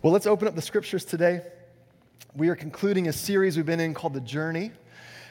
Well, 0.00 0.12
let's 0.12 0.28
open 0.28 0.46
up 0.46 0.54
the 0.54 0.62
scriptures 0.62 1.04
today. 1.04 1.40
We 2.36 2.50
are 2.50 2.54
concluding 2.54 3.08
a 3.08 3.12
series 3.12 3.56
we've 3.56 3.66
been 3.66 3.80
in 3.80 3.94
called 3.94 4.14
The 4.14 4.20
Journey. 4.20 4.70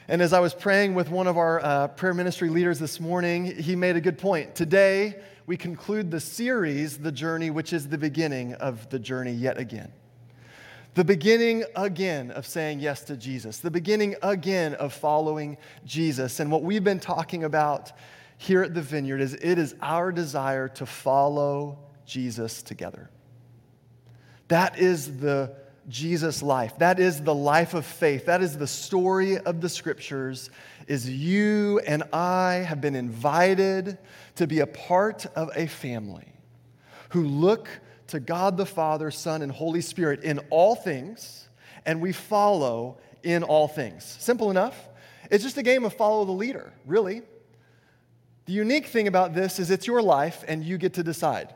And 0.09 0.21
as 0.21 0.33
I 0.33 0.41
was 0.41 0.53
praying 0.53 0.93
with 0.93 1.09
one 1.09 1.25
of 1.25 1.37
our 1.37 1.63
uh, 1.63 1.87
prayer 1.87 2.13
ministry 2.13 2.49
leaders 2.49 2.77
this 2.77 2.99
morning, 2.99 3.45
he 3.45 3.77
made 3.77 3.95
a 3.95 4.01
good 4.01 4.17
point. 4.17 4.55
Today, 4.55 5.21
we 5.45 5.55
conclude 5.55 6.11
the 6.11 6.19
series, 6.19 6.97
The 6.97 7.13
Journey, 7.13 7.49
which 7.49 7.71
is 7.71 7.87
the 7.87 7.97
beginning 7.97 8.55
of 8.55 8.89
the 8.89 8.99
journey 8.99 9.31
yet 9.31 9.57
again. 9.57 9.89
The 10.95 11.05
beginning 11.05 11.63
again 11.77 12.31
of 12.31 12.45
saying 12.45 12.81
yes 12.81 13.03
to 13.03 13.15
Jesus, 13.15 13.59
the 13.59 13.71
beginning 13.71 14.17
again 14.21 14.73
of 14.73 14.91
following 14.91 15.55
Jesus. 15.85 16.41
And 16.41 16.51
what 16.51 16.63
we've 16.63 16.83
been 16.83 16.99
talking 16.99 17.45
about 17.45 17.93
here 18.37 18.63
at 18.63 18.73
the 18.73 18.81
Vineyard 18.81 19.21
is 19.21 19.33
it 19.35 19.57
is 19.59 19.75
our 19.81 20.11
desire 20.11 20.67
to 20.67 20.85
follow 20.85 21.79
Jesus 22.05 22.61
together. 22.61 23.09
That 24.47 24.79
is 24.79 25.17
the 25.19 25.55
Jesus 25.87 26.41
life. 26.41 26.77
That 26.79 26.99
is 26.99 27.21
the 27.21 27.35
life 27.35 27.73
of 27.73 27.85
faith. 27.85 28.25
That 28.25 28.41
is 28.41 28.57
the 28.57 28.67
story 28.67 29.37
of 29.37 29.61
the 29.61 29.69
scriptures 29.69 30.49
is 30.87 31.09
you 31.09 31.79
and 31.79 32.03
I 32.13 32.55
have 32.67 32.81
been 32.81 32.95
invited 32.95 33.97
to 34.35 34.47
be 34.47 34.59
a 34.59 34.67
part 34.67 35.25
of 35.35 35.49
a 35.55 35.67
family 35.67 36.33
who 37.09 37.23
look 37.23 37.69
to 38.07 38.19
God 38.19 38.57
the 38.57 38.65
Father, 38.65 39.11
Son, 39.11 39.41
and 39.41 39.51
Holy 39.51 39.81
Spirit 39.81 40.23
in 40.23 40.39
all 40.49 40.75
things, 40.75 41.49
and 41.85 42.01
we 42.01 42.13
follow 42.13 42.99
in 43.23 43.43
all 43.43 43.67
things. 43.67 44.03
Simple 44.19 44.49
enough. 44.49 44.87
It's 45.29 45.43
just 45.43 45.57
a 45.57 45.63
game 45.63 45.83
of 45.83 45.93
follow 45.93 46.23
the 46.23 46.31
leader, 46.31 46.71
really. 46.85 47.21
The 48.45 48.53
unique 48.53 48.87
thing 48.87 49.09
about 49.09 49.33
this 49.33 49.59
is 49.59 49.71
it's 49.71 49.87
your 49.87 50.01
life, 50.01 50.45
and 50.47 50.63
you 50.63 50.77
get 50.77 50.93
to 50.93 51.03
decide 51.03 51.53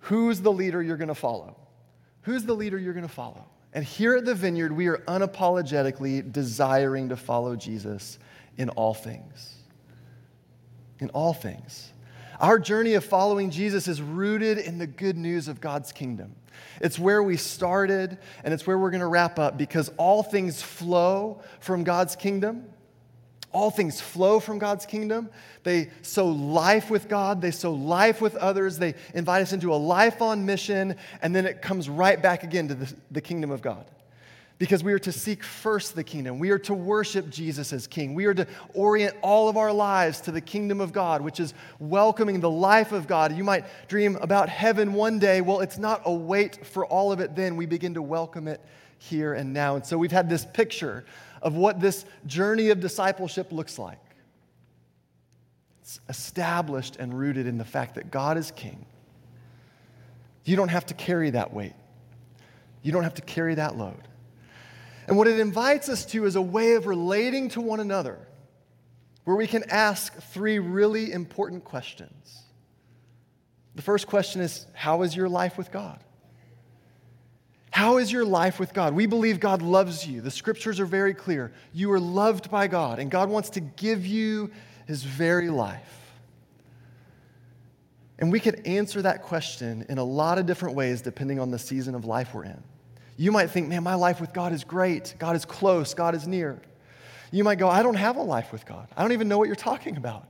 who's 0.00 0.40
the 0.40 0.52
leader 0.52 0.82
you're 0.82 0.96
going 0.96 1.08
to 1.08 1.14
follow. 1.14 1.59
Who's 2.22 2.44
the 2.44 2.54
leader 2.54 2.78
you're 2.78 2.94
going 2.94 3.06
to 3.06 3.12
follow? 3.12 3.46
And 3.72 3.84
here 3.84 4.16
at 4.16 4.24
the 4.24 4.34
Vineyard, 4.34 4.72
we 4.72 4.88
are 4.88 4.98
unapologetically 4.98 6.30
desiring 6.32 7.08
to 7.10 7.16
follow 7.16 7.56
Jesus 7.56 8.18
in 8.56 8.68
all 8.70 8.94
things. 8.94 9.54
In 10.98 11.08
all 11.10 11.32
things. 11.32 11.92
Our 12.40 12.58
journey 12.58 12.94
of 12.94 13.04
following 13.04 13.50
Jesus 13.50 13.86
is 13.86 14.00
rooted 14.00 14.58
in 14.58 14.78
the 14.78 14.86
good 14.86 15.16
news 15.16 15.46
of 15.46 15.60
God's 15.60 15.92
kingdom. 15.92 16.34
It's 16.80 16.98
where 16.98 17.22
we 17.22 17.36
started, 17.36 18.18
and 18.42 18.52
it's 18.52 18.66
where 18.66 18.78
we're 18.78 18.90
going 18.90 19.00
to 19.00 19.06
wrap 19.06 19.38
up 19.38 19.56
because 19.56 19.90
all 19.96 20.22
things 20.22 20.62
flow 20.62 21.42
from 21.60 21.84
God's 21.84 22.16
kingdom. 22.16 22.64
All 23.52 23.70
things 23.70 24.00
flow 24.00 24.38
from 24.38 24.58
God's 24.58 24.86
kingdom. 24.86 25.28
They 25.64 25.90
sow 26.02 26.28
life 26.28 26.88
with 26.88 27.08
God, 27.08 27.42
they 27.42 27.50
sow 27.50 27.72
life 27.72 28.20
with 28.20 28.36
others, 28.36 28.78
they 28.78 28.94
invite 29.12 29.42
us 29.42 29.52
into 29.52 29.74
a 29.74 29.76
life 29.76 30.22
on 30.22 30.46
mission, 30.46 30.94
and 31.20 31.34
then 31.34 31.46
it 31.46 31.60
comes 31.60 31.88
right 31.88 32.20
back 32.20 32.44
again 32.44 32.68
to 32.68 32.74
the, 32.74 32.94
the 33.10 33.20
kingdom 33.20 33.50
of 33.50 33.60
God. 33.60 33.84
Because 34.58 34.84
we 34.84 34.92
are 34.92 34.98
to 34.98 35.10
seek 35.10 35.42
first 35.42 35.94
the 35.96 36.04
kingdom. 36.04 36.38
We 36.38 36.50
are 36.50 36.58
to 36.60 36.74
worship 36.74 37.30
Jesus 37.30 37.72
as 37.72 37.86
King. 37.86 38.14
We 38.14 38.26
are 38.26 38.34
to 38.34 38.46
orient 38.74 39.16
all 39.22 39.48
of 39.48 39.56
our 39.56 39.72
lives 39.72 40.20
to 40.22 40.32
the 40.32 40.42
kingdom 40.42 40.82
of 40.82 40.92
God, 40.92 41.22
which 41.22 41.40
is 41.40 41.54
welcoming 41.78 42.40
the 42.40 42.50
life 42.50 42.92
of 42.92 43.06
God. 43.06 43.34
You 43.34 43.42
might 43.42 43.64
dream 43.88 44.16
about 44.20 44.50
heaven 44.50 44.92
one 44.92 45.18
day. 45.18 45.40
Well, 45.40 45.60
it's 45.60 45.78
not 45.78 46.02
a 46.04 46.12
wait 46.12 46.66
for 46.66 46.84
all 46.84 47.10
of 47.10 47.20
it 47.20 47.34
then. 47.34 47.56
We 47.56 47.64
begin 47.64 47.94
to 47.94 48.02
welcome 48.02 48.46
it 48.48 48.60
here 48.98 49.32
and 49.32 49.54
now. 49.54 49.76
And 49.76 49.86
so 49.86 49.96
we've 49.96 50.12
had 50.12 50.28
this 50.28 50.44
picture 50.44 51.06
of 51.42 51.54
what 51.54 51.80
this 51.80 52.04
journey 52.26 52.70
of 52.70 52.80
discipleship 52.80 53.52
looks 53.52 53.78
like. 53.78 53.98
It's 55.82 56.00
established 56.08 56.96
and 56.96 57.18
rooted 57.18 57.46
in 57.46 57.58
the 57.58 57.64
fact 57.64 57.96
that 57.96 58.10
God 58.10 58.36
is 58.36 58.50
king. 58.50 58.84
You 60.44 60.56
don't 60.56 60.68
have 60.68 60.86
to 60.86 60.94
carry 60.94 61.30
that 61.30 61.52
weight, 61.52 61.74
you 62.82 62.92
don't 62.92 63.04
have 63.04 63.14
to 63.14 63.22
carry 63.22 63.54
that 63.56 63.76
load. 63.76 64.02
And 65.06 65.16
what 65.16 65.26
it 65.26 65.40
invites 65.40 65.88
us 65.88 66.04
to 66.06 66.24
is 66.24 66.36
a 66.36 66.42
way 66.42 66.74
of 66.74 66.86
relating 66.86 67.48
to 67.50 67.60
one 67.60 67.80
another 67.80 68.18
where 69.24 69.36
we 69.36 69.46
can 69.46 69.64
ask 69.70 70.14
three 70.14 70.58
really 70.58 71.12
important 71.12 71.64
questions. 71.64 72.42
The 73.74 73.82
first 73.82 74.06
question 74.06 74.40
is 74.40 74.66
How 74.72 75.02
is 75.02 75.16
your 75.16 75.28
life 75.28 75.58
with 75.58 75.72
God? 75.72 75.98
How 77.70 77.98
is 77.98 78.10
your 78.10 78.24
life 78.24 78.58
with 78.58 78.74
God? 78.74 78.94
We 78.94 79.06
believe 79.06 79.40
God 79.40 79.62
loves 79.62 80.06
you. 80.06 80.20
The 80.20 80.30
scriptures 80.30 80.80
are 80.80 80.86
very 80.86 81.14
clear. 81.14 81.52
You 81.72 81.92
are 81.92 82.00
loved 82.00 82.50
by 82.50 82.66
God, 82.66 82.98
and 82.98 83.10
God 83.10 83.28
wants 83.28 83.50
to 83.50 83.60
give 83.60 84.04
you 84.04 84.50
his 84.86 85.04
very 85.04 85.50
life. 85.50 85.96
And 88.18 88.30
we 88.30 88.40
could 88.40 88.66
answer 88.66 89.00
that 89.02 89.22
question 89.22 89.86
in 89.88 89.98
a 89.98 90.04
lot 90.04 90.38
of 90.38 90.46
different 90.46 90.74
ways 90.74 91.00
depending 91.00 91.40
on 91.40 91.50
the 91.50 91.58
season 91.58 91.94
of 91.94 92.04
life 92.04 92.34
we're 92.34 92.44
in. 92.44 92.62
You 93.16 93.32
might 93.32 93.50
think, 93.50 93.68
man, 93.68 93.82
my 93.82 93.94
life 93.94 94.20
with 94.20 94.32
God 94.32 94.52
is 94.52 94.64
great. 94.64 95.14
God 95.18 95.36
is 95.36 95.44
close. 95.44 95.94
God 95.94 96.14
is 96.14 96.26
near. 96.26 96.60
You 97.30 97.44
might 97.44 97.58
go, 97.58 97.68
I 97.68 97.82
don't 97.82 97.94
have 97.94 98.16
a 98.16 98.22
life 98.22 98.52
with 98.52 98.66
God. 98.66 98.88
I 98.96 99.02
don't 99.02 99.12
even 99.12 99.28
know 99.28 99.38
what 99.38 99.46
you're 99.46 99.56
talking 99.56 99.96
about. 99.96 100.28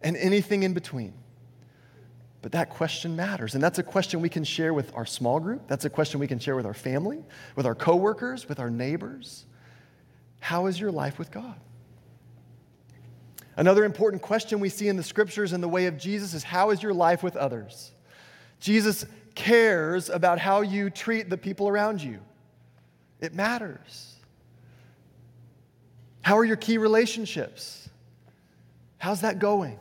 And 0.00 0.16
anything 0.16 0.62
in 0.62 0.74
between. 0.74 1.12
But 2.44 2.52
that 2.52 2.68
question 2.68 3.16
matters. 3.16 3.54
And 3.54 3.64
that's 3.64 3.78
a 3.78 3.82
question 3.82 4.20
we 4.20 4.28
can 4.28 4.44
share 4.44 4.74
with 4.74 4.94
our 4.94 5.06
small 5.06 5.40
group. 5.40 5.66
That's 5.66 5.86
a 5.86 5.88
question 5.88 6.20
we 6.20 6.26
can 6.26 6.38
share 6.38 6.54
with 6.54 6.66
our 6.66 6.74
family, 6.74 7.24
with 7.56 7.64
our 7.64 7.74
coworkers, 7.74 8.50
with 8.50 8.60
our 8.60 8.68
neighbors. 8.68 9.46
How 10.40 10.66
is 10.66 10.78
your 10.78 10.92
life 10.92 11.18
with 11.18 11.30
God? 11.30 11.58
Another 13.56 13.82
important 13.82 14.20
question 14.20 14.60
we 14.60 14.68
see 14.68 14.88
in 14.88 14.98
the 14.98 15.02
scriptures 15.02 15.54
and 15.54 15.62
the 15.62 15.68
way 15.68 15.86
of 15.86 15.96
Jesus 15.96 16.34
is 16.34 16.42
how 16.42 16.68
is 16.68 16.82
your 16.82 16.92
life 16.92 17.22
with 17.22 17.34
others? 17.34 17.92
Jesus 18.60 19.06
cares 19.34 20.10
about 20.10 20.38
how 20.38 20.60
you 20.60 20.90
treat 20.90 21.30
the 21.30 21.38
people 21.38 21.66
around 21.66 22.02
you. 22.02 22.20
It 23.20 23.34
matters. 23.34 24.16
How 26.20 26.36
are 26.36 26.44
your 26.44 26.56
key 26.56 26.76
relationships? 26.76 27.88
How's 28.98 29.22
that 29.22 29.38
going? 29.38 29.78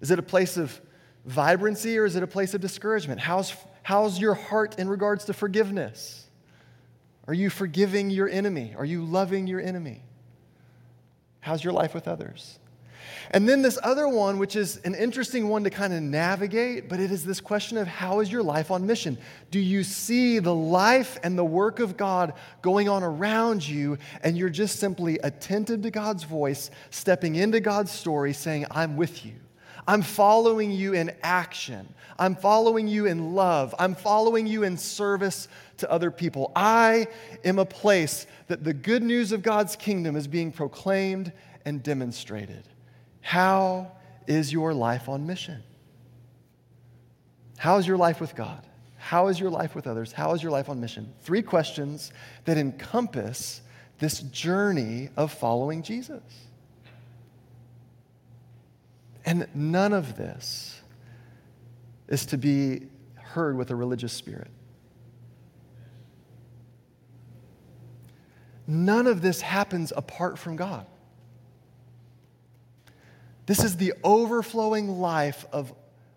Is 0.00 0.12
it 0.12 0.20
a 0.20 0.22
place 0.22 0.56
of 0.56 0.80
vibrancy 1.30 1.96
or 1.96 2.04
is 2.04 2.16
it 2.16 2.22
a 2.22 2.26
place 2.26 2.54
of 2.54 2.60
discouragement? 2.60 3.20
How's, 3.20 3.54
how's 3.82 4.18
your 4.18 4.34
heart 4.34 4.78
in 4.78 4.88
regards 4.88 5.24
to 5.26 5.32
forgiveness? 5.32 6.26
Are 7.26 7.34
you 7.34 7.48
forgiving 7.48 8.10
your 8.10 8.28
enemy? 8.28 8.74
Are 8.76 8.84
you 8.84 9.04
loving 9.04 9.46
your 9.46 9.60
enemy? 9.60 10.02
How's 11.40 11.62
your 11.62 11.72
life 11.72 11.94
with 11.94 12.08
others? 12.08 12.58
And 13.30 13.48
then 13.48 13.62
this 13.62 13.78
other 13.82 14.08
one, 14.08 14.38
which 14.38 14.56
is 14.56 14.78
an 14.78 14.94
interesting 14.94 15.48
one 15.48 15.62
to 15.62 15.70
kind 15.70 15.92
of 15.92 16.02
navigate, 16.02 16.88
but 16.88 16.98
it 16.98 17.12
is 17.12 17.24
this 17.24 17.40
question 17.40 17.78
of 17.78 17.86
how 17.86 18.18
is 18.18 18.30
your 18.30 18.42
life 18.42 18.72
on 18.72 18.86
mission? 18.86 19.16
Do 19.52 19.60
you 19.60 19.84
see 19.84 20.40
the 20.40 20.54
life 20.54 21.18
and 21.22 21.38
the 21.38 21.44
work 21.44 21.78
of 21.78 21.96
God 21.96 22.34
going 22.60 22.88
on 22.88 23.04
around 23.04 23.66
you, 23.66 23.98
and 24.22 24.36
you're 24.36 24.50
just 24.50 24.80
simply 24.80 25.18
attentive 25.22 25.82
to 25.82 25.90
God's 25.90 26.24
voice, 26.24 26.70
stepping 26.90 27.36
into 27.36 27.60
God's 27.60 27.92
story, 27.92 28.32
saying, 28.32 28.66
I'm 28.70 28.96
with 28.96 29.24
you? 29.24 29.34
I'm 29.86 30.02
following 30.02 30.70
you 30.70 30.92
in 30.94 31.12
action. 31.22 31.94
I'm 32.18 32.36
following 32.36 32.86
you 32.86 33.06
in 33.06 33.34
love. 33.34 33.74
I'm 33.78 33.94
following 33.94 34.46
you 34.46 34.62
in 34.62 34.76
service 34.76 35.48
to 35.78 35.90
other 35.90 36.10
people. 36.10 36.52
I 36.54 37.06
am 37.44 37.58
a 37.58 37.64
place 37.64 38.26
that 38.48 38.62
the 38.62 38.74
good 38.74 39.02
news 39.02 39.32
of 39.32 39.42
God's 39.42 39.76
kingdom 39.76 40.16
is 40.16 40.26
being 40.28 40.52
proclaimed 40.52 41.32
and 41.64 41.82
demonstrated. 41.82 42.64
How 43.20 43.92
is 44.26 44.52
your 44.52 44.74
life 44.74 45.08
on 45.08 45.26
mission? 45.26 45.62
How 47.56 47.78
is 47.78 47.86
your 47.86 47.96
life 47.96 48.20
with 48.20 48.34
God? 48.34 48.66
How 48.96 49.28
is 49.28 49.40
your 49.40 49.50
life 49.50 49.74
with 49.74 49.86
others? 49.86 50.12
How 50.12 50.34
is 50.34 50.42
your 50.42 50.52
life 50.52 50.68
on 50.68 50.80
mission? 50.80 51.12
Three 51.22 51.42
questions 51.42 52.12
that 52.44 52.58
encompass 52.58 53.62
this 53.98 54.20
journey 54.20 55.08
of 55.16 55.32
following 55.32 55.82
Jesus. 55.82 56.22
And 59.24 59.46
none 59.54 59.92
of 59.92 60.16
this 60.16 60.80
is 62.08 62.26
to 62.26 62.38
be 62.38 62.82
heard 63.14 63.56
with 63.56 63.70
a 63.70 63.76
religious 63.76 64.12
spirit. 64.12 64.50
None 68.66 69.06
of 69.06 69.20
this 69.20 69.40
happens 69.40 69.92
apart 69.96 70.38
from 70.38 70.56
God. 70.56 70.86
This 73.46 73.64
is 73.64 73.76
the 73.76 73.94
overflowing 74.04 75.00
life 75.00 75.44
of 75.52 75.72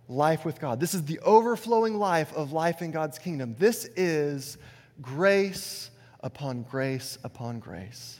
life 0.07 0.45
with 0.45 0.59
God. 0.59 0.79
This 0.79 0.93
is 0.93 1.03
the 1.03 1.19
overflowing 1.19 1.97
life 1.97 2.31
of 2.33 2.51
life 2.51 2.81
in 2.81 2.91
God's 2.91 3.17
kingdom. 3.17 3.55
This 3.57 3.85
is 3.95 4.57
grace 5.01 5.89
upon 6.19 6.63
grace 6.63 7.17
upon 7.23 7.59
grace. 7.59 8.19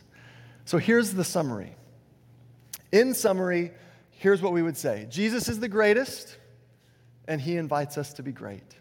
So 0.65 0.77
here's 0.77 1.13
the 1.13 1.24
summary. 1.24 1.75
In 2.91 3.13
summary, 3.13 3.71
here's 4.23 4.41
what 4.41 4.53
we 4.53 4.61
would 4.61 4.77
say 4.77 5.05
Jesus 5.09 5.49
is 5.49 5.59
the 5.59 5.67
greatest, 5.67 6.37
and 7.27 7.41
he 7.41 7.57
invites 7.57 7.97
us 7.97 8.13
to 8.13 8.23
be 8.23 8.31
great. 8.31 8.77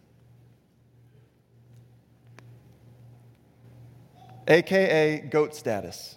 AKA 4.46 5.28
goat 5.30 5.54
status. 5.54 6.16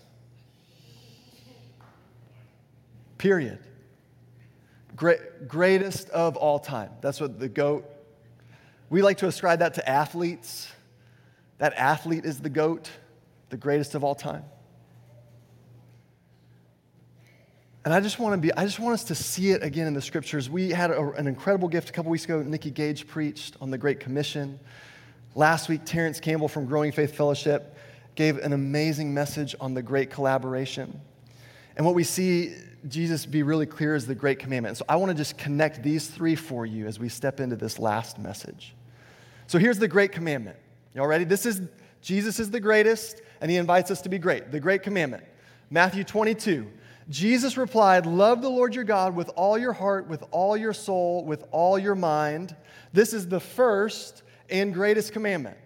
Period. 3.18 3.60
Great, 4.96 5.48
greatest 5.48 6.10
of 6.10 6.38
all 6.38 6.60
time. 6.60 6.92
That's 7.02 7.20
what 7.20 7.40
the 7.40 7.50
goat 7.50 7.84
We 8.90 9.02
like 9.02 9.18
to 9.18 9.28
ascribe 9.28 9.60
that 9.60 9.74
to 9.76 9.90
athletes. 9.90 10.72
That 11.58 11.74
athlete 11.74 12.26
is 12.26 12.40
the 12.40 12.50
GOAT, 12.50 12.90
the 13.50 13.58
greatest 13.58 13.96
of 13.96 14.04
all 14.04 14.14
time. 14.14 14.44
And 17.86 17.94
I 17.94 18.00
just 18.00 18.18
want 18.18 18.34
to 18.34 18.38
be, 18.40 18.52
I 18.52 18.66
just 18.66 18.80
want 18.80 18.96
us 18.96 19.04
to 19.06 19.16
see 19.16 19.52
it 19.52 19.62
again 19.62 19.86
in 19.86 19.94
the 19.94 20.02
scriptures. 20.02 20.50
We 20.50 20.72
had 20.72 20.90
a, 20.90 21.12
an 21.12 21.28
incredible 21.28 21.68
gift 21.68 21.92
a 21.92 21.94
couple 21.94 22.12
weeks 22.12 22.26
ago. 22.26 22.42
Nikki 22.42 22.72
Gage 22.72 23.06
preached 23.06 23.56
on 23.62 23.70
the 23.70 23.78
Great 23.78 24.00
Commission. 24.00 24.60
Last 25.36 25.70
week, 25.70 25.82
Terrence 25.86 26.20
Campbell 26.20 26.48
from 26.48 26.66
Growing 26.66 26.92
Faith 26.92 27.16
Fellowship 27.16 27.78
gave 28.16 28.40
an 28.40 28.54
amazing 28.54 29.14
message 29.14 29.54
on 29.62 29.76
the 29.76 29.84
Great 29.84 30.10
Collaboration. 30.10 31.00
And 31.78 31.86
what 31.86 31.94
we 31.94 32.04
see 32.04 32.56
Jesus 32.88 33.28
be 33.28 33.44
really 33.44 33.68
clear 33.68 33.94
is 33.94 34.08
the 34.08 34.16
Great 34.16 34.40
Commandment. 34.40 34.78
So 34.78 34.86
I 34.90 34.96
want 34.96 35.12
to 35.12 35.16
just 35.16 35.38
connect 35.38 35.84
these 35.84 36.08
three 36.08 36.36
for 36.36 36.66
you 36.66 36.88
as 36.88 36.98
we 36.98 37.08
step 37.08 37.40
into 37.40 37.56
this 37.56 37.78
last 37.78 38.18
message. 38.18 38.74
So 39.46 39.60
here's 39.60 39.78
the 39.78 39.88
Great 39.88 40.12
Commandment. 40.12 40.58
Y'all 40.96 41.06
ready? 41.06 41.24
This 41.24 41.46
is 41.46 41.62
Jesus 42.02 42.40
is 42.40 42.50
the 42.50 42.60
greatest, 42.60 43.22
and 43.42 43.52
he 43.52 43.58
invites 43.58 43.92
us 43.92 44.02
to 44.02 44.10
be 44.10 44.18
great. 44.18 44.52
The 44.52 44.60
Great 44.60 44.82
Commandment. 44.82 45.24
Matthew 45.70 46.04
22. 46.04 46.68
Jesus 47.10 47.58
replied, 47.58 48.06
Love 48.06 48.42
the 48.42 48.50
Lord 48.50 48.74
your 48.74 48.84
God 48.84 49.16
with 49.16 49.30
all 49.36 49.58
your 49.58 49.74
heart, 49.74 50.08
with 50.08 50.24
all 50.32 50.58
your 50.58 50.74
soul, 50.74 51.24
with 51.24 51.44
all 51.52 51.78
your 51.78 51.96
mind. 51.96 52.56
This 52.94 53.14
is 53.14 53.28
the 53.28 53.40
first 53.40 54.24
and 54.50 54.74
greatest 54.74 55.14
commandment. 55.14 55.58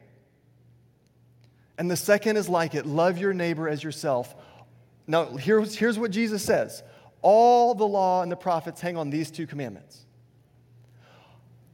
And 1.77 1.89
the 1.89 1.95
second 1.95 2.35
is 2.35 2.49
like 2.49 2.75
it 2.75 2.85
love 2.85 3.17
your 3.17 3.33
neighbor 3.33 3.69
as 3.69 3.83
yourself. 3.83 4.35
Now, 5.07 5.25
here's, 5.25 5.75
here's 5.75 5.97
what 5.97 6.11
Jesus 6.11 6.43
says 6.43 6.83
all 7.21 7.73
the 7.73 7.87
law 7.87 8.21
and 8.21 8.31
the 8.31 8.35
prophets 8.35 8.81
hang 8.81 8.97
on 8.97 9.09
these 9.09 9.31
two 9.31 9.47
commandments. 9.47 10.05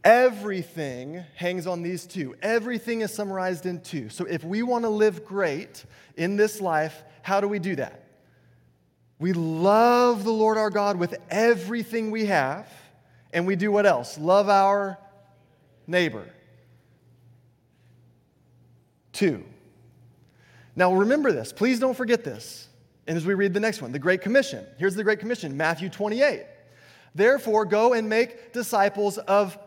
Everything 0.03 1.23
hangs 1.35 1.65
on 1.65 1.81
these 1.81 2.05
two. 2.05 2.35
Everything 2.43 3.01
is 3.01 3.11
summarized 3.11 3.65
in 3.65 3.81
two. 3.81 4.09
So, 4.09 4.25
if 4.25 4.43
we 4.43 4.61
want 4.61 4.83
to 4.83 4.89
live 4.89 5.25
great 5.25 5.83
in 6.15 6.35
this 6.35 6.61
life, 6.61 7.03
how 7.23 7.41
do 7.41 7.47
we 7.47 7.57
do 7.57 7.75
that? 7.77 8.04
We 9.19 9.33
love 9.33 10.23
the 10.23 10.31
Lord 10.31 10.57
our 10.57 10.69
God 10.69 10.97
with 10.97 11.15
everything 11.29 12.11
we 12.11 12.25
have, 12.25 12.67
and 13.31 13.47
we 13.47 13.55
do 13.55 13.71
what 13.71 13.85
else? 13.85 14.17
Love 14.17 14.49
our 14.49 14.97
neighbor. 15.87 16.27
Two. 19.13 19.43
Now 20.75 20.93
remember 20.93 21.31
this. 21.31 21.53
Please 21.53 21.79
don't 21.79 21.95
forget 21.95 22.23
this. 22.23 22.67
And 23.07 23.15
as 23.15 23.25
we 23.25 23.33
read 23.33 23.53
the 23.53 23.59
next 23.59 23.81
one, 23.81 23.91
the 23.91 23.99
Great 23.99 24.21
Commission. 24.21 24.65
Here's 24.77 24.95
the 24.95 25.03
Great 25.03 25.19
Commission, 25.19 25.55
Matthew 25.55 25.89
28. 25.89 26.43
Therefore, 27.13 27.65
go 27.65 27.93
and 27.93 28.09
make 28.09 28.51
disciples 28.51 29.17
of 29.17 29.57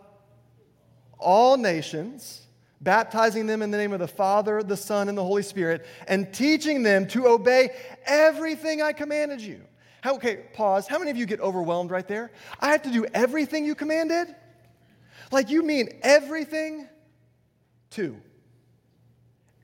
all 1.18 1.56
nations 1.56 2.47
baptizing 2.80 3.46
them 3.46 3.62
in 3.62 3.70
the 3.70 3.78
name 3.78 3.92
of 3.92 3.98
the 3.98 4.08
Father, 4.08 4.62
the 4.62 4.76
Son, 4.76 5.08
and 5.08 5.18
the 5.18 5.24
Holy 5.24 5.42
Spirit, 5.42 5.86
and 6.06 6.32
teaching 6.32 6.82
them 6.82 7.06
to 7.08 7.26
obey 7.26 7.70
everything 8.04 8.82
I 8.82 8.92
commanded 8.92 9.40
you. 9.40 9.60
How, 10.00 10.14
okay, 10.14 10.44
pause. 10.52 10.86
How 10.86 10.98
many 10.98 11.10
of 11.10 11.16
you 11.16 11.26
get 11.26 11.40
overwhelmed 11.40 11.90
right 11.90 12.06
there? 12.06 12.30
I 12.60 12.70
have 12.70 12.82
to 12.82 12.90
do 12.90 13.04
everything 13.12 13.64
you 13.64 13.74
commanded? 13.74 14.34
Like 15.32 15.50
you 15.50 15.62
mean 15.62 15.88
everything? 16.02 16.88
Two. 17.90 18.16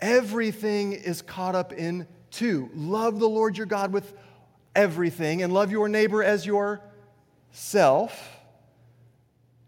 Everything 0.00 0.92
is 0.92 1.22
caught 1.22 1.54
up 1.54 1.72
in 1.72 2.06
two. 2.30 2.68
Love 2.74 3.20
the 3.20 3.28
Lord 3.28 3.56
your 3.56 3.66
God 3.66 3.92
with 3.92 4.12
everything 4.74 5.42
and 5.42 5.52
love 5.52 5.70
your 5.70 5.88
neighbor 5.88 6.22
as 6.22 6.44
yourself. 6.44 6.82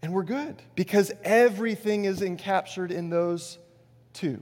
And 0.06 0.14
we're 0.14 0.22
good 0.22 0.62
because 0.76 1.10
everything 1.24 2.04
is 2.04 2.20
encaptured 2.20 2.92
in 2.92 3.10
those 3.10 3.58
two. 4.12 4.40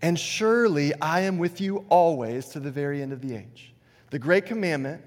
And 0.00 0.16
surely 0.16 0.94
I 1.00 1.22
am 1.22 1.38
with 1.38 1.60
you 1.60 1.84
always 1.88 2.46
to 2.50 2.60
the 2.60 2.70
very 2.70 3.02
end 3.02 3.12
of 3.12 3.20
the 3.20 3.34
age. 3.34 3.74
The 4.10 4.20
great 4.20 4.46
commandment 4.46 5.02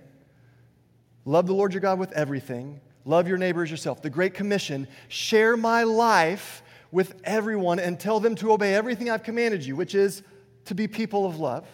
love 1.24 1.48
the 1.48 1.54
Lord 1.54 1.74
your 1.74 1.80
God 1.80 2.00
with 2.00 2.12
everything, 2.12 2.82
love 3.06 3.30
your 3.30 3.38
neighbor 3.38 3.64
as 3.64 3.72
yourself. 3.72 4.02
The 4.02 4.10
great 4.10 4.34
commission 4.34 4.90
share 5.08 5.56
my 5.56 5.84
life 5.84 6.62
with 6.92 7.16
everyone 7.24 7.80
and 7.80 7.98
tell 7.98 8.20
them 8.20 8.36
to 8.36 8.52
obey 8.52 8.76
everything 8.76 9.10
I've 9.10 9.24
commanded 9.24 9.66
you, 9.66 9.78
which 9.78 9.96
is 9.96 10.22
to 10.66 10.76
be 10.76 10.86
people 10.86 11.26
of 11.26 11.40
love, 11.40 11.66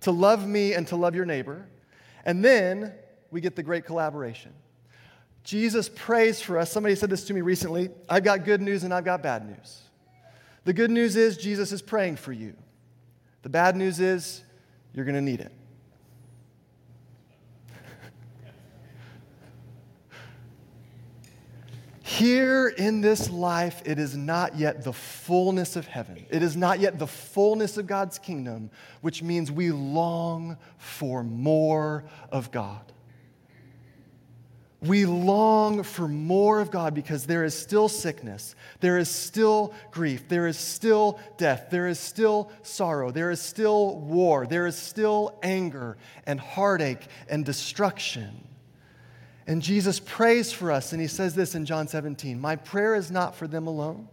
to 0.00 0.10
love 0.10 0.48
me 0.48 0.72
and 0.72 0.88
to 0.88 0.96
love 0.96 1.14
your 1.14 1.26
neighbor. 1.26 1.68
And 2.24 2.42
then 2.42 2.94
we 3.30 3.42
get 3.42 3.56
the 3.56 3.62
great 3.62 3.84
collaboration. 3.84 4.54
Jesus 5.44 5.90
prays 5.90 6.40
for 6.40 6.58
us. 6.58 6.72
Somebody 6.72 6.94
said 6.94 7.10
this 7.10 7.24
to 7.26 7.34
me 7.34 7.42
recently 7.42 7.90
I've 8.08 8.24
got 8.24 8.44
good 8.44 8.62
news 8.62 8.82
and 8.82 8.92
I've 8.92 9.04
got 9.04 9.22
bad 9.22 9.46
news. 9.46 9.82
The 10.64 10.72
good 10.72 10.90
news 10.90 11.14
is 11.14 11.36
Jesus 11.36 11.70
is 11.70 11.82
praying 11.82 12.16
for 12.16 12.32
you. 12.32 12.56
The 13.42 13.50
bad 13.50 13.76
news 13.76 14.00
is 14.00 14.42
you're 14.94 15.04
going 15.04 15.14
to 15.16 15.20
need 15.20 15.40
it. 15.40 15.52
Here 22.02 22.68
in 22.68 23.00
this 23.00 23.28
life, 23.28 23.82
it 23.84 23.98
is 23.98 24.16
not 24.16 24.56
yet 24.56 24.84
the 24.84 24.92
fullness 24.92 25.74
of 25.74 25.86
heaven. 25.86 26.24
It 26.30 26.42
is 26.42 26.56
not 26.56 26.78
yet 26.78 26.98
the 26.98 27.08
fullness 27.08 27.76
of 27.76 27.86
God's 27.86 28.18
kingdom, 28.18 28.70
which 29.00 29.22
means 29.22 29.50
we 29.50 29.72
long 29.72 30.56
for 30.78 31.24
more 31.24 32.04
of 32.30 32.50
God. 32.50 32.93
We 34.86 35.06
long 35.06 35.82
for 35.82 36.08
more 36.08 36.60
of 36.60 36.70
God 36.70 36.94
because 36.94 37.26
there 37.26 37.44
is 37.44 37.56
still 37.56 37.88
sickness, 37.88 38.54
there 38.80 38.98
is 38.98 39.08
still 39.08 39.72
grief, 39.90 40.28
there 40.28 40.46
is 40.46 40.58
still 40.58 41.18
death, 41.38 41.68
there 41.70 41.86
is 41.86 41.98
still 41.98 42.50
sorrow, 42.62 43.10
there 43.10 43.30
is 43.30 43.40
still 43.40 43.96
war, 43.98 44.46
there 44.46 44.66
is 44.66 44.76
still 44.76 45.38
anger 45.42 45.96
and 46.26 46.38
heartache 46.38 47.06
and 47.28 47.44
destruction. 47.44 48.46
And 49.46 49.62
Jesus 49.62 50.00
prays 50.00 50.52
for 50.52 50.70
us, 50.70 50.92
and 50.92 51.00
he 51.00 51.08
says 51.08 51.34
this 51.34 51.54
in 51.54 51.64
John 51.64 51.88
17 51.88 52.38
My 52.38 52.56
prayer 52.56 52.94
is 52.94 53.10
not 53.10 53.36
for 53.36 53.46
them 53.46 53.66
alone. 53.66 54.08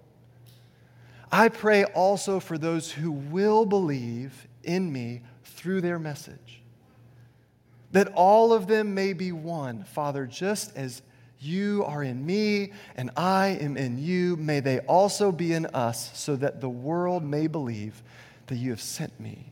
I 1.32 1.50
pray 1.50 1.86
also 1.86 2.40
for 2.40 2.58
those 2.58 2.92
who 2.92 3.12
will 3.12 3.66
believe 3.66 4.48
in 4.64 4.92
me 4.92 5.22
through 5.44 5.82
their 5.82 6.00
message 6.00 6.61
that 7.92 8.12
all 8.14 8.54
of 8.54 8.68
them 8.68 8.94
may 8.94 9.14
be 9.14 9.32
one. 9.32 9.84
Father, 9.84 10.26
just 10.26 10.76
as 10.78 11.02
you 11.40 11.84
are 11.86 12.04
in 12.04 12.26
me 12.26 12.72
and 12.96 13.10
I 13.18 13.58
am 13.60 13.76
in 13.76 13.98
you, 13.98 14.36
may 14.38 14.60
they 14.60 14.80
also 14.80 15.32
be 15.32 15.54
in 15.54 15.66
us, 15.68 16.18
so 16.18 16.36
that 16.36 16.62
the 16.62 16.70
world 16.70 17.24
may 17.24 17.48
believe 17.48 18.04
that 18.48 18.56
you 18.56 18.70
have 18.70 18.82
sent 18.82 19.20
me. 19.20 19.52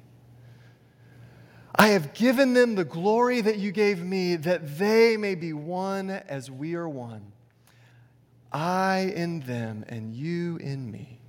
I 1.75 1.89
have 1.89 2.13
given 2.13 2.53
them 2.53 2.75
the 2.75 2.85
glory 2.85 3.41
that 3.41 3.57
you 3.57 3.71
gave 3.71 4.03
me, 4.03 4.35
that 4.35 4.77
they 4.77 5.17
may 5.17 5.35
be 5.35 5.53
one 5.53 6.09
as 6.09 6.51
we 6.51 6.75
are 6.75 6.89
one. 6.89 7.31
I 8.51 9.13
in 9.15 9.41
them 9.41 9.85
and 9.87 10.13
you 10.13 10.57
in 10.57 10.91
me, 10.91 11.19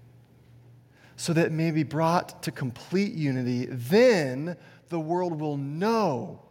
so 1.17 1.33
that 1.33 1.47
it 1.47 1.53
may 1.53 1.71
be 1.71 1.83
brought 1.83 2.43
to 2.45 2.51
complete 2.51 3.13
unity. 3.13 3.67
Then 3.67 4.57
the 4.89 5.01
world 5.01 5.39
will 5.39 5.57
know 5.57 6.43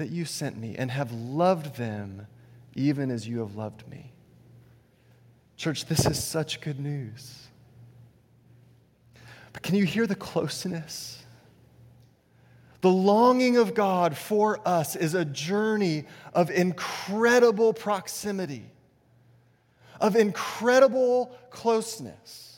that 0.00 0.08
you 0.08 0.24
sent 0.24 0.56
me 0.56 0.76
and 0.78 0.90
have 0.90 1.12
loved 1.12 1.76
them 1.76 2.26
even 2.74 3.10
as 3.10 3.28
you 3.28 3.40
have 3.40 3.54
loved 3.54 3.86
me. 3.86 4.10
Church, 5.58 5.84
this 5.84 6.06
is 6.06 6.22
such 6.22 6.62
good 6.62 6.80
news. 6.80 7.48
But 9.52 9.62
can 9.62 9.74
you 9.74 9.84
hear 9.84 10.06
the 10.06 10.14
closeness? 10.14 11.22
The 12.80 12.88
longing 12.88 13.58
of 13.58 13.74
God 13.74 14.16
for 14.16 14.66
us 14.66 14.96
is 14.96 15.12
a 15.12 15.26
journey 15.26 16.06
of 16.32 16.50
incredible 16.50 17.74
proximity, 17.74 18.64
of 20.00 20.16
incredible 20.16 21.36
closeness. 21.50 22.49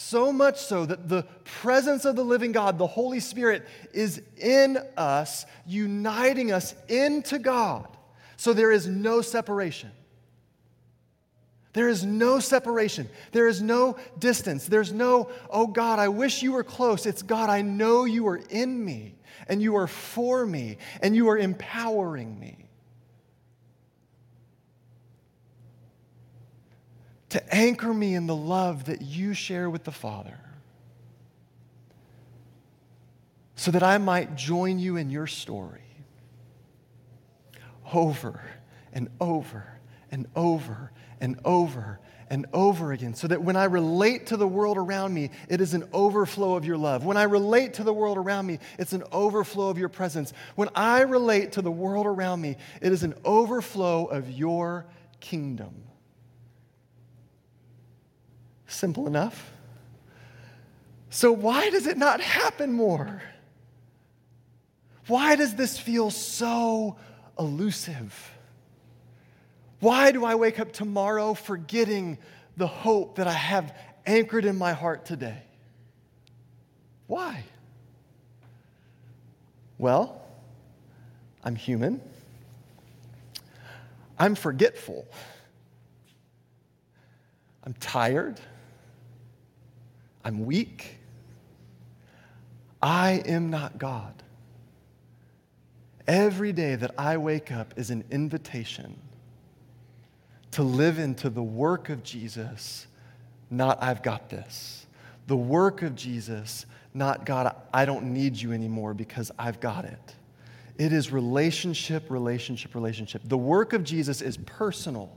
So 0.00 0.32
much 0.32 0.60
so 0.60 0.86
that 0.86 1.08
the 1.08 1.24
presence 1.42 2.04
of 2.04 2.14
the 2.14 2.22
living 2.22 2.52
God, 2.52 2.78
the 2.78 2.86
Holy 2.86 3.18
Spirit, 3.18 3.66
is 3.92 4.22
in 4.36 4.78
us, 4.96 5.44
uniting 5.66 6.52
us 6.52 6.72
into 6.88 7.40
God. 7.40 7.88
So 8.36 8.52
there 8.52 8.70
is 8.70 8.86
no 8.86 9.22
separation. 9.22 9.90
There 11.72 11.88
is 11.88 12.04
no 12.04 12.38
separation. 12.38 13.08
There 13.32 13.48
is 13.48 13.60
no 13.60 13.96
distance. 14.20 14.66
There's 14.66 14.92
no, 14.92 15.30
oh 15.50 15.66
God, 15.66 15.98
I 15.98 16.06
wish 16.06 16.44
you 16.44 16.52
were 16.52 16.62
close. 16.62 17.04
It's 17.04 17.22
God, 17.22 17.50
I 17.50 17.62
know 17.62 18.04
you 18.04 18.28
are 18.28 18.40
in 18.50 18.84
me 18.84 19.16
and 19.48 19.60
you 19.60 19.74
are 19.74 19.88
for 19.88 20.46
me 20.46 20.78
and 21.02 21.16
you 21.16 21.28
are 21.28 21.36
empowering 21.36 22.38
me. 22.38 22.67
To 27.30 27.54
anchor 27.54 27.92
me 27.92 28.14
in 28.14 28.26
the 28.26 28.36
love 28.36 28.84
that 28.84 29.02
you 29.02 29.34
share 29.34 29.68
with 29.68 29.84
the 29.84 29.92
Father, 29.92 30.38
so 33.56 33.70
that 33.70 33.82
I 33.82 33.98
might 33.98 34.36
join 34.36 34.78
you 34.78 34.96
in 34.96 35.10
your 35.10 35.26
story 35.26 35.82
over 37.92 38.40
and 38.92 39.08
over 39.20 39.66
and 40.10 40.26
over 40.36 40.92
and 41.20 41.38
over 41.44 41.98
and 42.30 42.46
over 42.52 42.92
again, 42.92 43.14
so 43.14 43.26
that 43.26 43.42
when 43.42 43.56
I 43.56 43.64
relate 43.64 44.26
to 44.26 44.36
the 44.36 44.46
world 44.46 44.76
around 44.76 45.14
me, 45.14 45.30
it 45.48 45.60
is 45.62 45.72
an 45.72 45.88
overflow 45.92 46.56
of 46.56 46.64
your 46.66 46.76
love. 46.76 47.04
When 47.04 47.16
I 47.16 47.22
relate 47.22 47.74
to 47.74 47.84
the 47.84 47.92
world 47.92 48.18
around 48.18 48.46
me, 48.46 48.58
it's 48.78 48.92
an 48.92 49.02
overflow 49.12 49.70
of 49.70 49.78
your 49.78 49.88
presence. 49.88 50.34
When 50.54 50.68
I 50.74 51.00
relate 51.00 51.52
to 51.52 51.62
the 51.62 51.70
world 51.70 52.06
around 52.06 52.42
me, 52.42 52.56
it 52.82 52.92
is 52.92 53.02
an 53.02 53.14
overflow 53.24 54.04
of 54.04 54.30
your 54.30 54.86
kingdom. 55.20 55.84
Simple 58.68 59.06
enough. 59.06 59.50
So, 61.10 61.32
why 61.32 61.70
does 61.70 61.86
it 61.86 61.96
not 61.96 62.20
happen 62.20 62.72
more? 62.72 63.22
Why 65.06 65.36
does 65.36 65.54
this 65.54 65.78
feel 65.78 66.10
so 66.10 66.98
elusive? 67.38 68.30
Why 69.80 70.12
do 70.12 70.24
I 70.24 70.34
wake 70.34 70.60
up 70.60 70.72
tomorrow 70.72 71.32
forgetting 71.32 72.18
the 72.58 72.66
hope 72.66 73.16
that 73.16 73.26
I 73.26 73.32
have 73.32 73.74
anchored 74.04 74.44
in 74.44 74.56
my 74.56 74.74
heart 74.74 75.06
today? 75.06 75.42
Why? 77.06 77.44
Well, 79.78 80.20
I'm 81.42 81.56
human. 81.56 82.02
I'm 84.18 84.34
forgetful. 84.34 85.06
I'm 87.64 87.72
tired. 87.74 88.40
I'm 90.28 90.44
weak. 90.44 90.98
I 92.82 93.22
am 93.24 93.48
not 93.48 93.78
God. 93.78 94.12
Every 96.06 96.52
day 96.52 96.74
that 96.74 96.90
I 96.98 97.16
wake 97.16 97.50
up 97.50 97.72
is 97.78 97.88
an 97.88 98.04
invitation 98.10 98.98
to 100.50 100.62
live 100.62 100.98
into 100.98 101.30
the 101.30 101.42
work 101.42 101.88
of 101.88 102.02
Jesus, 102.02 102.88
not 103.48 103.82
I've 103.82 104.02
got 104.02 104.28
this. 104.28 104.86
The 105.28 105.36
work 105.36 105.80
of 105.80 105.96
Jesus, 105.96 106.66
not 106.92 107.24
God, 107.24 107.56
I 107.72 107.86
don't 107.86 108.12
need 108.12 108.36
you 108.36 108.52
anymore 108.52 108.92
because 108.92 109.30
I've 109.38 109.60
got 109.60 109.86
it. 109.86 110.14
It 110.76 110.92
is 110.92 111.10
relationship, 111.10 112.10
relationship, 112.10 112.74
relationship. 112.74 113.22
The 113.24 113.38
work 113.38 113.72
of 113.72 113.82
Jesus 113.82 114.20
is 114.20 114.36
personal. 114.36 115.10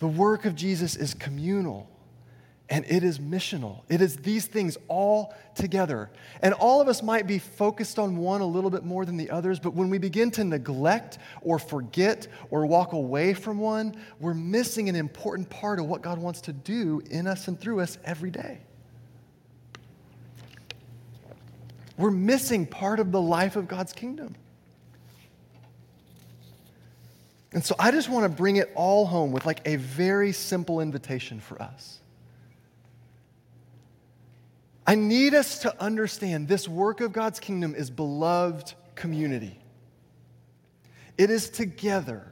The 0.00 0.08
work 0.08 0.44
of 0.44 0.56
Jesus 0.56 0.96
is 0.96 1.14
communal 1.14 1.88
and 2.72 2.86
it 2.88 3.04
is 3.04 3.18
missional. 3.18 3.82
It 3.90 4.00
is 4.00 4.16
these 4.16 4.46
things 4.46 4.78
all 4.88 5.34
together. 5.54 6.08
And 6.40 6.54
all 6.54 6.80
of 6.80 6.88
us 6.88 7.02
might 7.02 7.26
be 7.26 7.38
focused 7.38 7.98
on 7.98 8.16
one 8.16 8.40
a 8.40 8.46
little 8.46 8.70
bit 8.70 8.82
more 8.82 9.04
than 9.04 9.18
the 9.18 9.28
others, 9.28 9.60
but 9.60 9.74
when 9.74 9.90
we 9.90 9.98
begin 9.98 10.30
to 10.32 10.42
neglect 10.42 11.18
or 11.42 11.58
forget 11.58 12.28
or 12.48 12.64
walk 12.64 12.94
away 12.94 13.34
from 13.34 13.58
one, 13.58 13.94
we're 14.20 14.32
missing 14.32 14.88
an 14.88 14.96
important 14.96 15.50
part 15.50 15.80
of 15.80 15.84
what 15.84 16.00
God 16.00 16.16
wants 16.16 16.40
to 16.40 16.54
do 16.54 17.02
in 17.10 17.26
us 17.26 17.46
and 17.46 17.60
through 17.60 17.80
us 17.80 17.98
every 18.06 18.30
day. 18.30 18.60
We're 21.98 22.10
missing 22.10 22.64
part 22.64 23.00
of 23.00 23.12
the 23.12 23.20
life 23.20 23.56
of 23.56 23.68
God's 23.68 23.92
kingdom. 23.92 24.34
And 27.52 27.62
so 27.62 27.74
I 27.78 27.90
just 27.90 28.08
want 28.08 28.24
to 28.24 28.34
bring 28.34 28.56
it 28.56 28.72
all 28.74 29.04
home 29.04 29.30
with 29.30 29.44
like 29.44 29.60
a 29.66 29.76
very 29.76 30.32
simple 30.32 30.80
invitation 30.80 31.38
for 31.38 31.60
us. 31.60 31.98
I 34.86 34.94
need 34.94 35.34
us 35.34 35.60
to 35.60 35.82
understand 35.82 36.48
this 36.48 36.68
work 36.68 37.00
of 37.00 37.12
God's 37.12 37.38
kingdom 37.38 37.74
is 37.74 37.90
beloved 37.90 38.74
community. 38.94 39.58
It 41.16 41.30
is 41.30 41.50
together, 41.50 42.26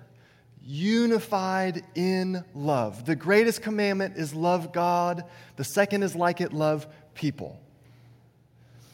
unified 0.64 1.84
in 1.94 2.44
love. 2.54 3.04
The 3.04 3.14
greatest 3.14 3.62
commandment 3.62 4.16
is 4.16 4.34
love 4.34 4.72
God, 4.72 5.24
the 5.56 5.64
second 5.64 6.02
is 6.02 6.16
like 6.16 6.40
it, 6.40 6.52
love 6.52 6.86
people. 7.14 7.60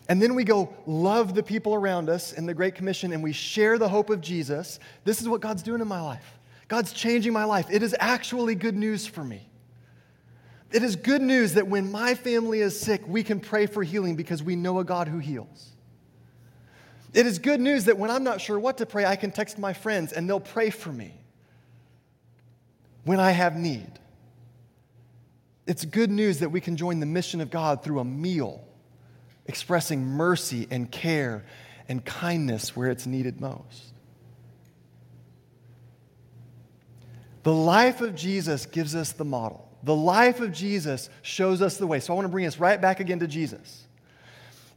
And 0.08 0.22
then 0.22 0.34
we 0.34 0.44
go 0.44 0.72
love 0.86 1.34
the 1.34 1.42
people 1.42 1.75
around 1.75 2.08
us 2.08 2.32
in 2.32 2.46
the 2.46 2.54
Great 2.54 2.75
Commission 2.75 3.12
and 3.12 3.22
we 3.22 3.32
share 3.32 3.78
the 3.78 3.88
hope 3.88 4.10
of 4.10 4.20
Jesus. 4.20 4.78
This 5.04 5.20
is 5.20 5.28
what 5.28 5.40
God's 5.40 5.62
doing 5.62 5.80
in 5.80 5.88
my 5.88 6.00
life. 6.00 6.38
God's 6.68 6.92
changing 6.92 7.32
my 7.32 7.44
life. 7.44 7.66
It 7.70 7.82
is 7.82 7.94
actually 7.98 8.54
good 8.54 8.76
news 8.76 9.06
for 9.06 9.25
me. 9.25 9.48
It 10.73 10.82
is 10.82 10.96
good 10.96 11.23
news 11.23 11.54
that 11.54 11.68
when 11.68 11.90
my 11.90 12.14
family 12.14 12.61
is 12.61 12.78
sick, 12.78 13.02
we 13.06 13.23
can 13.23 13.40
pray 13.40 13.66
for 13.66 13.82
healing 13.82 14.16
because 14.16 14.42
we 14.42 14.56
know 14.56 14.78
a 14.78 14.85
God 14.85 15.08
who 15.08 15.18
heals. 15.18 15.70
It 17.14 17.25
is 17.25 17.38
good 17.38 17.61
news 17.61 17.85
that 17.85 17.96
when 17.96 18.11
I'm 18.11 18.25
not 18.25 18.40
sure 18.40 18.58
what 18.58 18.78
to 18.78 18.87
pray, 18.87 19.04
I 19.04 19.16
can 19.16 19.30
text 19.30 19.58
my 19.58 19.73
friends 19.73 20.12
and 20.12 20.28
they'll 20.28 20.40
pray 20.40 20.70
for 20.70 20.92
me 20.92 21.14
when 23.04 23.20
I 23.20 23.30
have 23.30 23.56
need. 23.56 23.90
It's 25.66 25.85
good 25.85 26.11
news 26.11 26.40
that 26.40 26.50
we 26.50 26.61
can 26.61 26.76
join 26.76 27.00
the 27.00 27.06
mission 27.06 27.40
of 27.40 27.50
God 27.50 27.82
through 27.82 28.00
a 28.00 28.04
meal, 28.04 28.62
expressing 29.46 30.04
mercy 30.04 30.66
and 30.70 30.90
care 30.90 31.44
and 31.88 32.04
kindness 32.04 32.76
where 32.76 32.90
it's 32.90 33.06
needed 33.06 33.40
most. 33.40 33.92
The 37.44 37.52
life 37.52 38.00
of 38.00 38.16
Jesus 38.16 38.66
gives 38.66 38.94
us 38.96 39.12
the 39.12 39.25
model. 39.25 39.65
The 39.83 39.95
life 39.95 40.40
of 40.40 40.52
Jesus 40.52 41.11
shows 41.23 41.62
us 41.62 41.76
the 41.76 41.87
way. 41.87 42.00
So 42.00 42.12
I 42.12 42.16
want 42.16 42.26
to 42.26 42.30
bring 42.30 42.47
us 42.47 42.59
right 42.59 42.80
back 42.80 43.00
again 43.00 43.21
to 43.21 43.26
Jesus. 43.26 43.85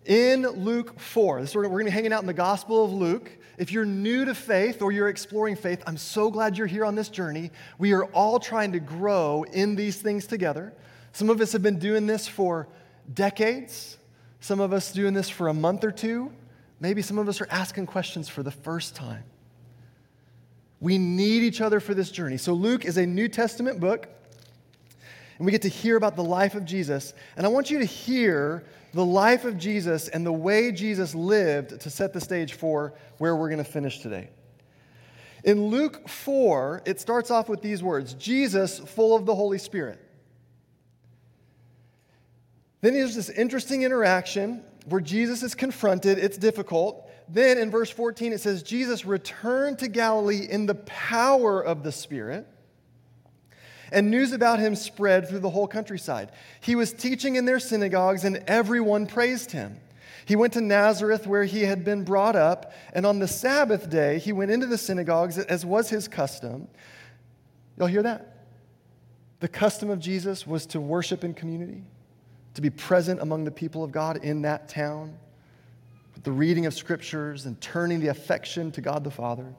In 0.06 0.48
Luke 0.48 1.00
4, 1.00 1.41
this, 1.41 1.56
we're 1.56 1.68
going 1.68 1.86
to 1.86 1.86
be 1.86 1.91
hanging 1.91 2.13
out 2.13 2.22
in 2.22 2.27
the 2.27 2.34
Gospel 2.34 2.84
of 2.84 2.91
Luke. 2.91 3.32
If 3.58 3.72
you're 3.72 3.86
new 3.86 4.25
to 4.25 4.34
faith 4.34 4.82
or 4.82 4.91
you're 4.91 5.10
exploring 5.10 5.56
faith, 5.56 5.84
I'm 5.86 5.98
so 5.98 6.32
glad 6.32 6.58
you're 6.58 6.68
here 6.68 6.86
on 6.86 6.96
this 6.96 7.10
journey. 7.10 7.51
We 7.77 7.94
are 7.94 8.06
all 8.06 8.39
trying 8.39 8.72
to 8.72 8.79
grow 8.79 9.44
in 9.44 9.75
these 9.75 10.01
things 10.01 10.25
together. 10.25 10.74
Some 11.12 11.29
of 11.29 11.41
us 11.41 11.51
have 11.51 11.62
been 11.62 11.79
doing 11.79 12.08
this 12.08 12.27
for 12.27 12.68
decades, 13.13 13.98
some 14.39 14.60
of 14.60 14.72
us 14.72 14.94
doing 14.94 15.13
this 15.13 15.29
for 15.29 15.50
a 15.50 15.53
month 15.53 15.84
or 15.84 15.91
two. 15.91 16.32
Maybe 16.79 17.01
some 17.01 17.18
of 17.18 17.27
us 17.27 17.41
are 17.41 17.48
asking 17.50 17.88
questions 17.88 18.29
for 18.29 18.41
the 18.41 18.51
first 18.51 18.96
time. 18.96 19.24
We 20.79 20.98
need 20.98 21.44
each 21.44 21.60
other 21.60 21.82
for 21.82 21.94
this 21.94 22.10
journey. 22.10 22.38
So, 22.38 22.53
Luke 22.53 22.86
is 22.86 22.98
a 22.98 23.06
New 23.06 23.27
Testament 23.27 23.82
book 23.82 24.08
and 25.39 25.46
we 25.46 25.53
get 25.53 25.62
to 25.62 25.69
hear 25.69 25.96
about 25.96 26.17
the 26.17 26.24
life 26.24 26.53
of 26.53 26.65
Jesus. 26.65 27.13
And 27.38 27.46
I 27.46 27.50
want 27.50 27.72
you 27.72 27.79
to 27.79 27.86
hear 27.86 28.65
the 28.93 29.05
life 29.05 29.46
of 29.46 29.58
Jesus 29.58 30.10
and 30.10 30.25
the 30.25 30.34
way 30.34 30.72
Jesus 30.72 31.15
lived 31.15 31.79
to 31.81 31.89
set 31.89 32.12
the 32.12 32.19
stage 32.19 32.53
for 32.53 32.93
where 33.19 33.36
we're 33.36 33.48
going 33.48 33.63
to 33.63 33.72
finish 33.72 34.00
today. 34.00 34.29
In 35.46 35.67
Luke 35.67 36.10
4, 36.10 36.84
it 36.86 37.00
starts 37.00 37.31
off 37.31 37.48
with 37.48 37.62
these 37.62 37.81
words 37.81 38.13
Jesus, 38.15 38.79
full 38.79 39.15
of 39.15 39.25
the 39.25 39.34
Holy 39.34 39.58
Spirit. 39.58 40.05
Then 42.81 42.93
there's 42.93 43.15
this 43.15 43.29
interesting 43.29 43.84
interaction 43.84 44.62
where 44.88 45.01
Jesus 45.01 45.41
is 45.41 45.55
confronted. 45.55 46.17
It's 46.17 46.38
difficult. 46.38 47.10
Then 47.29 47.58
in 47.58 47.72
verse 47.72 47.89
14, 47.89 48.34
it 48.34 48.41
says, 48.41 48.62
Jesus 48.62 49.05
returned 49.05 49.79
to 49.79 49.88
Galilee 49.88 50.48
in 50.50 50.65
the 50.65 50.75
power 50.75 51.62
of 51.62 51.84
the 51.84 51.91
Spirit 51.93 52.46
and 53.91 54.10
news 54.12 54.31
about 54.31 54.60
him 54.60 54.75
spread 54.75 55.27
through 55.27 55.39
the 55.39 55.50
whole 55.50 55.67
countryside. 55.67 56.31
He 56.62 56.75
was 56.75 56.93
teaching 56.93 57.36
in 57.36 57.46
their 57.46 57.60
synagogues, 57.60 58.24
and 58.24 58.43
everyone 58.48 59.08
praised 59.08 59.51
him. 59.51 59.79
He 60.25 60.36
went 60.36 60.53
to 60.53 60.62
Nazareth, 60.62 61.25
where 61.25 61.43
he 61.43 61.62
had 61.62 61.84
been 61.84 62.03
brought 62.03 62.36
up, 62.36 62.74
and 62.93 63.05
on 63.05 63.19
the 63.19 63.27
Sabbath 63.27 63.89
day, 63.89 64.19
he 64.19 64.31
went 64.31 64.51
into 64.51 64.67
the 64.67 64.77
synagogues, 64.77 65.38
as 65.38 65.65
was 65.65 65.89
his 65.89 66.08
custom. 66.08 66.67
Y'all 67.77 67.88
hear 67.88 68.03
that? 68.03 68.46
The 69.39 69.48
custom 69.48 69.89
of 69.89 70.00
Jesus 70.00 70.46
was 70.46 70.65
to 70.67 70.81
worship 70.81 71.24
in 71.24 71.34
community, 71.34 71.84
to 72.53 72.62
be 72.62 72.69
present 72.69 73.22
among 73.22 73.46
the 73.46 73.51
people 73.51 73.84
of 73.84 73.91
God 73.91 74.24
in 74.24 74.43
that 74.43 74.69
town, 74.69 75.17
with 76.13 76.24
the 76.24 76.31
reading 76.31 76.65
of 76.65 76.74
scriptures 76.74 77.46
and 77.46 77.60
turning 77.62 78.00
the 78.00 78.10
affection 78.10 78.72
to 78.74 78.81
God 78.81 79.03
the 79.03 79.12
Father 79.12 79.55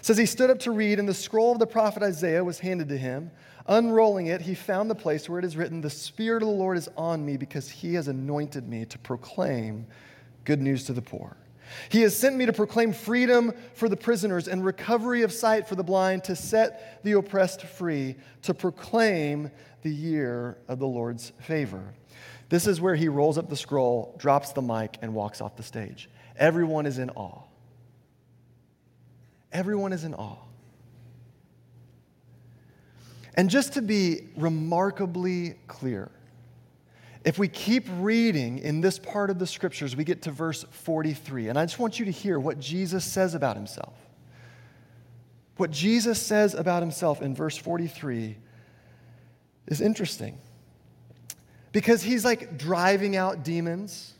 says 0.00 0.18
he 0.18 0.26
stood 0.26 0.50
up 0.50 0.58
to 0.60 0.70
read, 0.70 0.98
and 0.98 1.08
the 1.08 1.14
scroll 1.14 1.52
of 1.52 1.58
the 1.58 1.66
prophet 1.66 2.02
Isaiah 2.02 2.44
was 2.44 2.60
handed 2.60 2.88
to 2.88 2.98
him. 2.98 3.30
Unrolling 3.66 4.26
it, 4.26 4.40
he 4.40 4.54
found 4.54 4.90
the 4.90 4.94
place 4.94 5.28
where 5.28 5.38
it 5.38 5.44
is 5.44 5.56
written, 5.56 5.80
The 5.80 5.90
Spirit 5.90 6.42
of 6.42 6.48
the 6.48 6.54
Lord 6.54 6.76
is 6.76 6.88
on 6.96 7.24
me 7.24 7.36
because 7.36 7.70
he 7.70 7.94
has 7.94 8.08
anointed 8.08 8.68
me 8.68 8.84
to 8.86 8.98
proclaim 8.98 9.86
good 10.44 10.60
news 10.60 10.84
to 10.84 10.92
the 10.92 11.02
poor. 11.02 11.36
He 11.88 12.02
has 12.02 12.16
sent 12.16 12.36
me 12.36 12.46
to 12.46 12.52
proclaim 12.52 12.92
freedom 12.92 13.52
for 13.74 13.88
the 13.88 13.96
prisoners 13.96 14.48
and 14.48 14.64
recovery 14.64 15.22
of 15.22 15.32
sight 15.32 15.68
for 15.68 15.74
the 15.74 15.84
blind, 15.84 16.24
to 16.24 16.36
set 16.36 17.02
the 17.04 17.12
oppressed 17.12 17.62
free, 17.62 18.16
to 18.42 18.52
proclaim 18.52 19.50
the 19.82 19.90
year 19.90 20.58
of 20.68 20.78
the 20.78 20.86
Lord's 20.86 21.32
favor. 21.40 21.94
This 22.48 22.66
is 22.66 22.80
where 22.80 22.94
he 22.94 23.08
rolls 23.08 23.38
up 23.38 23.48
the 23.48 23.56
scroll, 23.56 24.14
drops 24.18 24.52
the 24.52 24.60
mic, 24.60 24.98
and 25.00 25.14
walks 25.14 25.40
off 25.40 25.56
the 25.56 25.62
stage. 25.62 26.10
Everyone 26.36 26.84
is 26.84 26.98
in 26.98 27.10
awe. 27.10 27.42
Everyone 29.52 29.92
is 29.92 30.04
in 30.04 30.14
awe. 30.14 30.38
And 33.34 33.48
just 33.48 33.74
to 33.74 33.82
be 33.82 34.28
remarkably 34.36 35.54
clear, 35.66 36.10
if 37.24 37.38
we 37.38 37.48
keep 37.48 37.86
reading 37.98 38.58
in 38.58 38.80
this 38.80 38.98
part 38.98 39.30
of 39.30 39.38
the 39.38 39.46
scriptures, 39.46 39.94
we 39.94 40.04
get 40.04 40.22
to 40.22 40.30
verse 40.30 40.64
43. 40.70 41.48
And 41.48 41.58
I 41.58 41.64
just 41.64 41.78
want 41.78 41.98
you 41.98 42.04
to 42.04 42.10
hear 42.10 42.38
what 42.38 42.58
Jesus 42.58 43.04
says 43.04 43.34
about 43.34 43.56
himself. 43.56 43.94
What 45.56 45.70
Jesus 45.70 46.20
says 46.20 46.54
about 46.54 46.82
himself 46.82 47.22
in 47.22 47.34
verse 47.34 47.56
43 47.56 48.36
is 49.68 49.80
interesting 49.80 50.38
because 51.70 52.02
he's 52.02 52.24
like 52.24 52.58
driving 52.58 53.16
out 53.16 53.44
demons. 53.44 54.14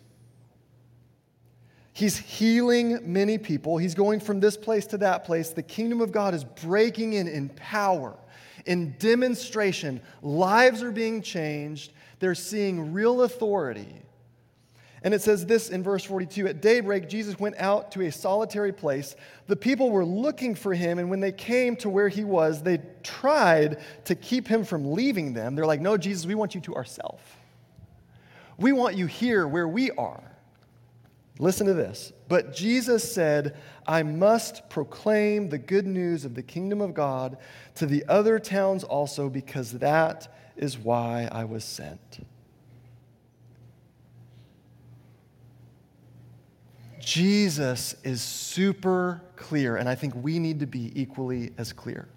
He's 1.92 2.16
healing 2.16 3.12
many 3.12 3.36
people. 3.36 3.76
He's 3.76 3.94
going 3.94 4.20
from 4.20 4.40
this 4.40 4.56
place 4.56 4.86
to 4.86 4.98
that 4.98 5.24
place. 5.24 5.50
The 5.50 5.62
kingdom 5.62 6.00
of 6.00 6.10
God 6.10 6.34
is 6.34 6.44
breaking 6.44 7.12
in 7.12 7.28
in 7.28 7.50
power, 7.50 8.16
in 8.64 8.94
demonstration. 8.98 10.00
Lives 10.22 10.82
are 10.82 10.90
being 10.90 11.20
changed. 11.20 11.92
They're 12.18 12.34
seeing 12.34 12.92
real 12.92 13.22
authority. 13.22 14.02
And 15.04 15.12
it 15.12 15.20
says 15.20 15.44
this 15.44 15.68
in 15.68 15.82
verse 15.82 16.04
42 16.04 16.46
At 16.46 16.62
daybreak, 16.62 17.08
Jesus 17.08 17.38
went 17.38 17.56
out 17.58 17.90
to 17.92 18.02
a 18.06 18.12
solitary 18.12 18.72
place. 18.72 19.16
The 19.48 19.56
people 19.56 19.90
were 19.90 20.04
looking 20.04 20.54
for 20.54 20.72
him, 20.72 20.98
and 20.98 21.10
when 21.10 21.20
they 21.20 21.32
came 21.32 21.76
to 21.76 21.90
where 21.90 22.08
he 22.08 22.24
was, 22.24 22.62
they 22.62 22.80
tried 23.02 23.82
to 24.04 24.14
keep 24.14 24.46
him 24.46 24.64
from 24.64 24.92
leaving 24.92 25.34
them. 25.34 25.56
They're 25.56 25.66
like, 25.66 25.80
No, 25.80 25.96
Jesus, 25.96 26.24
we 26.24 26.36
want 26.36 26.54
you 26.54 26.60
to 26.62 26.74
ourselves. 26.76 27.22
We 28.56 28.72
want 28.72 28.96
you 28.96 29.06
here 29.06 29.46
where 29.46 29.68
we 29.68 29.90
are. 29.90 30.31
Listen 31.38 31.66
to 31.66 31.74
this. 31.74 32.12
But 32.28 32.54
Jesus 32.54 33.12
said, 33.12 33.56
I 33.86 34.02
must 34.02 34.68
proclaim 34.68 35.48
the 35.48 35.58
good 35.58 35.86
news 35.86 36.24
of 36.24 36.34
the 36.34 36.42
kingdom 36.42 36.80
of 36.80 36.94
God 36.94 37.38
to 37.76 37.86
the 37.86 38.04
other 38.08 38.38
towns 38.38 38.84
also, 38.84 39.28
because 39.28 39.72
that 39.72 40.34
is 40.56 40.78
why 40.78 41.28
I 41.32 41.44
was 41.44 41.64
sent. 41.64 42.24
Jesus 47.00 47.96
is 48.04 48.22
super 48.22 49.22
clear, 49.34 49.76
and 49.76 49.88
I 49.88 49.96
think 49.96 50.14
we 50.14 50.38
need 50.38 50.60
to 50.60 50.66
be 50.66 50.92
equally 50.94 51.52
as 51.58 51.72
clear. 51.72 52.08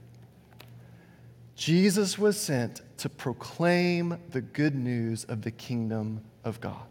Jesus 1.56 2.20
was 2.20 2.40
sent 2.40 2.82
to 2.98 3.10
proclaim 3.10 4.20
the 4.30 4.42
good 4.42 4.76
news 4.76 5.24
of 5.24 5.42
the 5.42 5.52
kingdom 5.52 6.22
of 6.44 6.62
God. 6.62 6.86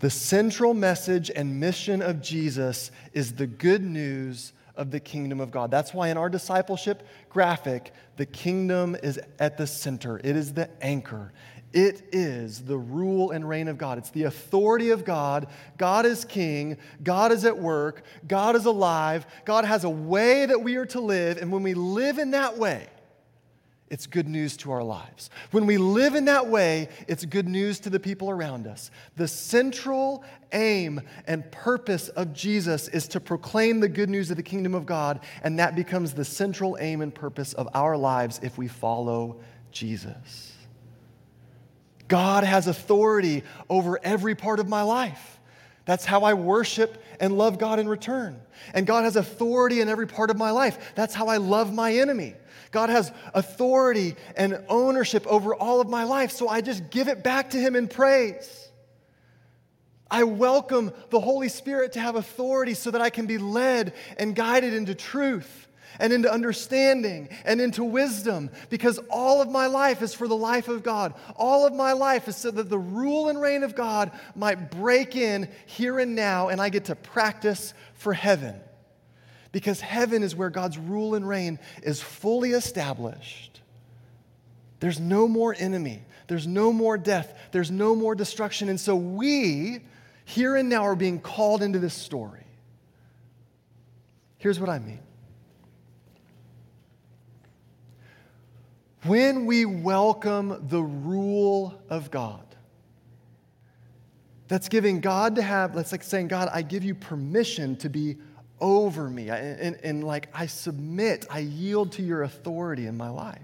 The 0.00 0.10
central 0.10 0.74
message 0.74 1.30
and 1.34 1.58
mission 1.58 2.02
of 2.02 2.20
Jesus 2.20 2.90
is 3.12 3.34
the 3.34 3.46
good 3.46 3.82
news 3.82 4.52
of 4.76 4.90
the 4.90 5.00
kingdom 5.00 5.40
of 5.40 5.50
God. 5.50 5.70
That's 5.70 5.94
why 5.94 6.08
in 6.08 6.18
our 6.18 6.28
discipleship 6.28 7.06
graphic, 7.30 7.92
the 8.16 8.26
kingdom 8.26 8.94
is 9.02 9.18
at 9.38 9.56
the 9.56 9.66
center, 9.66 10.18
it 10.18 10.36
is 10.36 10.52
the 10.52 10.68
anchor. 10.82 11.32
It 11.72 12.08
is 12.12 12.62
the 12.62 12.78
rule 12.78 13.32
and 13.32 13.46
reign 13.46 13.68
of 13.68 13.76
God. 13.76 13.98
It's 13.98 14.08
the 14.10 14.22
authority 14.22 14.90
of 14.90 15.04
God. 15.04 15.48
God 15.76 16.06
is 16.06 16.24
king. 16.24 16.78
God 17.02 17.32
is 17.32 17.44
at 17.44 17.58
work. 17.58 18.02
God 18.26 18.56
is 18.56 18.64
alive. 18.64 19.26
God 19.44 19.66
has 19.66 19.84
a 19.84 19.90
way 19.90 20.46
that 20.46 20.62
we 20.62 20.76
are 20.76 20.86
to 20.86 21.00
live. 21.00 21.36
And 21.36 21.52
when 21.52 21.62
we 21.62 21.74
live 21.74 22.18
in 22.18 22.30
that 22.30 22.56
way, 22.56 22.86
it's 23.88 24.06
good 24.06 24.26
news 24.26 24.56
to 24.58 24.72
our 24.72 24.82
lives. 24.82 25.30
When 25.52 25.64
we 25.64 25.78
live 25.78 26.16
in 26.16 26.24
that 26.24 26.48
way, 26.48 26.88
it's 27.06 27.24
good 27.24 27.46
news 27.46 27.78
to 27.80 27.90
the 27.90 28.00
people 28.00 28.30
around 28.30 28.66
us. 28.66 28.90
The 29.16 29.28
central 29.28 30.24
aim 30.52 31.00
and 31.26 31.50
purpose 31.52 32.08
of 32.08 32.32
Jesus 32.32 32.88
is 32.88 33.06
to 33.08 33.20
proclaim 33.20 33.78
the 33.78 33.88
good 33.88 34.10
news 34.10 34.30
of 34.30 34.36
the 34.36 34.42
kingdom 34.42 34.74
of 34.74 34.86
God, 34.86 35.20
and 35.42 35.58
that 35.60 35.76
becomes 35.76 36.14
the 36.14 36.24
central 36.24 36.76
aim 36.80 37.00
and 37.00 37.14
purpose 37.14 37.52
of 37.52 37.68
our 37.74 37.96
lives 37.96 38.40
if 38.42 38.58
we 38.58 38.66
follow 38.66 39.40
Jesus. 39.70 40.52
God 42.08 42.44
has 42.44 42.66
authority 42.66 43.44
over 43.68 44.00
every 44.02 44.34
part 44.34 44.58
of 44.58 44.68
my 44.68 44.82
life. 44.82 45.38
That's 45.84 46.04
how 46.04 46.22
I 46.22 46.34
worship 46.34 47.02
and 47.20 47.38
love 47.38 47.58
God 47.58 47.78
in 47.78 47.88
return. 47.88 48.40
And 48.74 48.86
God 48.86 49.04
has 49.04 49.14
authority 49.14 49.80
in 49.80 49.88
every 49.88 50.08
part 50.08 50.30
of 50.30 50.36
my 50.36 50.50
life. 50.50 50.92
That's 50.96 51.14
how 51.14 51.28
I 51.28 51.36
love 51.36 51.72
my 51.72 51.94
enemy. 51.94 52.34
God 52.70 52.90
has 52.90 53.12
authority 53.34 54.16
and 54.36 54.64
ownership 54.68 55.26
over 55.26 55.54
all 55.54 55.80
of 55.80 55.88
my 55.88 56.04
life, 56.04 56.30
so 56.30 56.48
I 56.48 56.60
just 56.60 56.90
give 56.90 57.08
it 57.08 57.22
back 57.22 57.50
to 57.50 57.58
Him 57.58 57.76
in 57.76 57.88
praise. 57.88 58.68
I 60.10 60.24
welcome 60.24 60.92
the 61.10 61.20
Holy 61.20 61.48
Spirit 61.48 61.92
to 61.92 62.00
have 62.00 62.14
authority 62.14 62.74
so 62.74 62.90
that 62.92 63.00
I 63.00 63.10
can 63.10 63.26
be 63.26 63.38
led 63.38 63.92
and 64.18 64.34
guided 64.36 64.72
into 64.72 64.94
truth 64.94 65.66
and 65.98 66.12
into 66.12 66.32
understanding 66.32 67.28
and 67.44 67.60
into 67.60 67.82
wisdom 67.82 68.50
because 68.70 68.98
all 69.10 69.40
of 69.42 69.50
my 69.50 69.66
life 69.66 70.02
is 70.02 70.14
for 70.14 70.28
the 70.28 70.36
life 70.36 70.68
of 70.68 70.82
God. 70.82 71.14
All 71.34 71.66
of 71.66 71.74
my 71.74 71.92
life 71.92 72.28
is 72.28 72.36
so 72.36 72.50
that 72.50 72.68
the 72.68 72.78
rule 72.78 73.28
and 73.28 73.40
reign 73.40 73.64
of 73.64 73.74
God 73.74 74.12
might 74.34 74.70
break 74.70 75.16
in 75.16 75.48
here 75.66 75.98
and 75.98 76.14
now 76.14 76.48
and 76.48 76.60
I 76.60 76.68
get 76.68 76.86
to 76.86 76.94
practice 76.94 77.74
for 77.94 78.12
heaven. 78.12 78.60
Because 79.56 79.80
heaven 79.80 80.22
is 80.22 80.36
where 80.36 80.50
God's 80.50 80.76
rule 80.76 81.14
and 81.14 81.26
reign 81.26 81.58
is 81.82 82.02
fully 82.02 82.50
established. 82.50 83.62
There's 84.80 85.00
no 85.00 85.26
more 85.26 85.56
enemy, 85.58 86.02
there's 86.26 86.46
no 86.46 86.74
more 86.74 86.98
death, 86.98 87.34
there's 87.52 87.70
no 87.70 87.94
more 87.94 88.14
destruction. 88.14 88.68
And 88.68 88.78
so 88.78 88.94
we, 88.94 89.80
here 90.26 90.56
and 90.56 90.68
now, 90.68 90.82
are 90.82 90.94
being 90.94 91.18
called 91.18 91.62
into 91.62 91.78
this 91.78 91.94
story. 91.94 92.44
Here's 94.36 94.60
what 94.60 94.68
I 94.68 94.78
mean 94.78 95.00
When 99.04 99.46
we 99.46 99.64
welcome 99.64 100.66
the 100.68 100.82
rule 100.82 101.80
of 101.88 102.10
God, 102.10 102.44
that's 104.48 104.68
giving 104.68 105.00
God 105.00 105.36
to 105.36 105.42
have, 105.42 105.74
that's 105.74 105.92
like 105.92 106.02
saying, 106.02 106.28
God, 106.28 106.50
I 106.52 106.60
give 106.60 106.84
you 106.84 106.94
permission 106.94 107.76
to 107.76 107.88
be 107.88 108.18
over 108.60 109.08
me. 109.08 109.30
And, 109.30 109.78
and, 109.82 110.04
like, 110.04 110.28
I 110.32 110.46
submit, 110.46 111.26
I 111.30 111.40
yield 111.40 111.92
to 111.92 112.02
your 112.02 112.22
authority 112.22 112.86
in 112.86 112.96
my 112.96 113.08
life. 113.08 113.40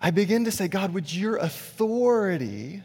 I 0.00 0.10
begin 0.10 0.44
to 0.44 0.50
say, 0.50 0.68
God, 0.68 0.94
would 0.94 1.12
your 1.12 1.36
authority 1.36 2.82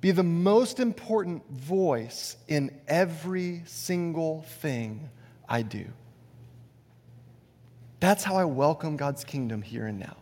be 0.00 0.12
the 0.12 0.22
most 0.22 0.78
important 0.78 1.48
voice 1.50 2.36
in 2.48 2.70
every 2.86 3.62
single 3.64 4.42
thing 4.60 5.08
I 5.48 5.62
do. 5.62 5.86
That's 7.98 8.22
how 8.22 8.36
I 8.36 8.44
welcome 8.44 8.96
God's 8.96 9.24
kingdom 9.24 9.62
here 9.62 9.86
and 9.86 9.98
now. 9.98 10.16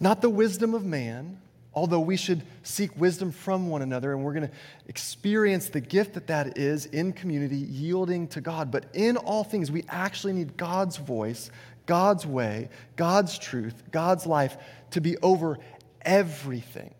Not 0.00 0.22
the 0.22 0.30
wisdom 0.30 0.72
of 0.72 0.84
man, 0.84 1.38
although 1.74 2.00
we 2.00 2.16
should 2.16 2.42
seek 2.62 2.96
wisdom 2.98 3.30
from 3.30 3.68
one 3.68 3.82
another, 3.82 4.12
and 4.12 4.24
we're 4.24 4.32
going 4.32 4.48
to 4.48 4.54
experience 4.88 5.68
the 5.68 5.80
gift 5.80 6.14
that 6.14 6.26
that 6.28 6.58
is 6.58 6.86
in 6.86 7.12
community, 7.12 7.56
yielding 7.56 8.26
to 8.28 8.40
God. 8.40 8.70
But 8.70 8.86
in 8.94 9.18
all 9.18 9.44
things, 9.44 9.70
we 9.70 9.84
actually 9.88 10.32
need 10.32 10.56
God's 10.56 10.96
voice, 10.96 11.50
God's 11.86 12.26
way, 12.26 12.70
God's 12.96 13.38
truth, 13.38 13.82
God's 13.90 14.26
life 14.26 14.56
to 14.92 15.00
be 15.00 15.16
over 15.18 15.58
everything. 16.02 16.94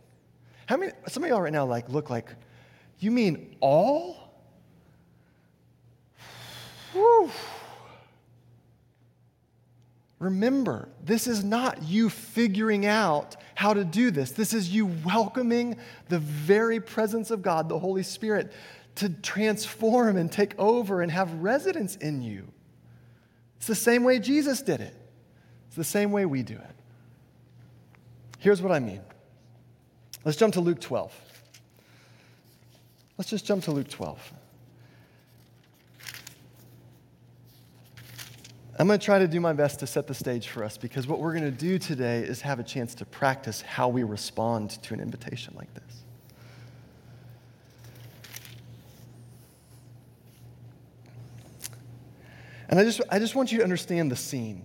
How 0.66 0.76
many, 0.76 0.92
some 1.08 1.24
of 1.24 1.30
y'all 1.30 1.40
right 1.40 1.52
now 1.52 1.64
like 1.64 1.88
look 1.88 2.10
like, 2.10 2.28
you 2.98 3.10
mean 3.10 3.56
all? 3.60 4.34
Whew. 6.92 7.30
Remember, 10.20 10.90
this 11.02 11.26
is 11.26 11.42
not 11.42 11.82
you 11.82 12.10
figuring 12.10 12.84
out 12.84 13.36
how 13.54 13.72
to 13.72 13.84
do 13.84 14.10
this. 14.10 14.32
This 14.32 14.52
is 14.52 14.68
you 14.68 14.86
welcoming 15.04 15.76
the 16.10 16.18
very 16.18 16.78
presence 16.78 17.30
of 17.30 17.40
God, 17.40 17.70
the 17.70 17.78
Holy 17.78 18.02
Spirit, 18.02 18.52
to 18.96 19.08
transform 19.08 20.18
and 20.18 20.30
take 20.30 20.56
over 20.58 21.00
and 21.00 21.10
have 21.10 21.32
residence 21.42 21.96
in 21.96 22.20
you. 22.20 22.46
It's 23.56 23.66
the 23.66 23.74
same 23.74 24.04
way 24.04 24.18
Jesus 24.18 24.60
did 24.60 24.82
it, 24.82 24.94
it's 25.68 25.76
the 25.76 25.84
same 25.84 26.12
way 26.12 26.26
we 26.26 26.42
do 26.42 26.54
it. 26.54 26.76
Here's 28.38 28.60
what 28.60 28.72
I 28.72 28.78
mean. 28.78 29.00
Let's 30.24 30.36
jump 30.36 30.52
to 30.54 30.60
Luke 30.60 30.80
12. 30.80 31.14
Let's 33.16 33.30
just 33.30 33.46
jump 33.46 33.64
to 33.64 33.72
Luke 33.72 33.88
12. 33.88 34.32
I'm 38.80 38.86
going 38.86 38.98
to 38.98 39.04
try 39.04 39.18
to 39.18 39.28
do 39.28 39.40
my 39.40 39.52
best 39.52 39.80
to 39.80 39.86
set 39.86 40.06
the 40.06 40.14
stage 40.14 40.48
for 40.48 40.64
us 40.64 40.78
because 40.78 41.06
what 41.06 41.20
we're 41.20 41.34
going 41.34 41.44
to 41.44 41.50
do 41.50 41.78
today 41.78 42.20
is 42.20 42.40
have 42.40 42.58
a 42.58 42.62
chance 42.62 42.94
to 42.94 43.04
practice 43.04 43.60
how 43.60 43.90
we 43.90 44.04
respond 44.04 44.70
to 44.84 44.94
an 44.94 45.00
invitation 45.00 45.52
like 45.54 45.68
this. 45.74 46.02
And 52.70 52.80
I 52.80 52.84
just, 52.84 53.02
I 53.10 53.18
just 53.18 53.34
want 53.34 53.52
you 53.52 53.58
to 53.58 53.64
understand 53.64 54.10
the 54.10 54.16
scene. 54.16 54.64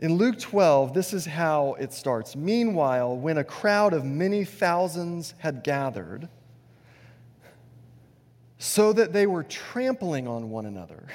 In 0.00 0.14
Luke 0.14 0.40
12, 0.40 0.92
this 0.92 1.12
is 1.12 1.24
how 1.24 1.74
it 1.78 1.92
starts. 1.92 2.34
Meanwhile, 2.34 3.16
when 3.16 3.38
a 3.38 3.44
crowd 3.44 3.92
of 3.92 4.04
many 4.04 4.44
thousands 4.44 5.34
had 5.38 5.62
gathered, 5.62 6.28
so 8.58 8.92
that 8.92 9.12
they 9.12 9.28
were 9.28 9.44
trampling 9.44 10.26
on 10.26 10.50
one 10.50 10.66
another, 10.66 11.06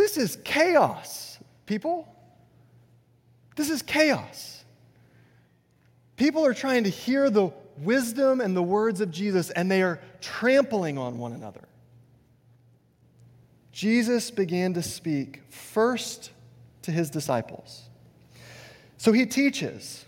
this 0.00 0.16
is 0.16 0.38
chaos, 0.44 1.38
people. 1.66 2.08
This 3.56 3.68
is 3.68 3.82
chaos. 3.82 4.64
People 6.16 6.46
are 6.46 6.54
trying 6.54 6.84
to 6.84 6.90
hear 6.90 7.28
the 7.28 7.50
wisdom 7.78 8.40
and 8.40 8.56
the 8.56 8.62
words 8.62 9.00
of 9.00 9.10
Jesus, 9.10 9.50
and 9.50 9.70
they 9.70 9.82
are 9.82 10.00
trampling 10.20 10.96
on 10.96 11.18
one 11.18 11.32
another. 11.32 11.68
Jesus 13.72 14.30
began 14.30 14.74
to 14.74 14.82
speak 14.82 15.42
first 15.50 16.30
to 16.82 16.90
his 16.90 17.10
disciples. 17.10 17.82
So 18.96 19.12
he 19.12 19.26
teaches. 19.26 20.04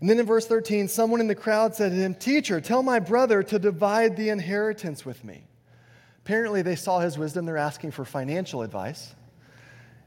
And 0.00 0.10
then 0.10 0.18
in 0.18 0.26
verse 0.26 0.46
13, 0.46 0.88
someone 0.88 1.20
in 1.20 1.26
the 1.26 1.34
crowd 1.34 1.74
said 1.74 1.90
to 1.90 1.96
him, 1.96 2.14
Teacher, 2.14 2.60
tell 2.60 2.82
my 2.82 2.98
brother 2.98 3.42
to 3.44 3.58
divide 3.58 4.16
the 4.16 4.28
inheritance 4.30 5.04
with 5.04 5.24
me. 5.24 5.45
Apparently, 6.26 6.60
they 6.60 6.74
saw 6.74 6.98
his 6.98 7.16
wisdom. 7.16 7.46
They're 7.46 7.56
asking 7.56 7.92
for 7.92 8.04
financial 8.04 8.62
advice. 8.62 9.14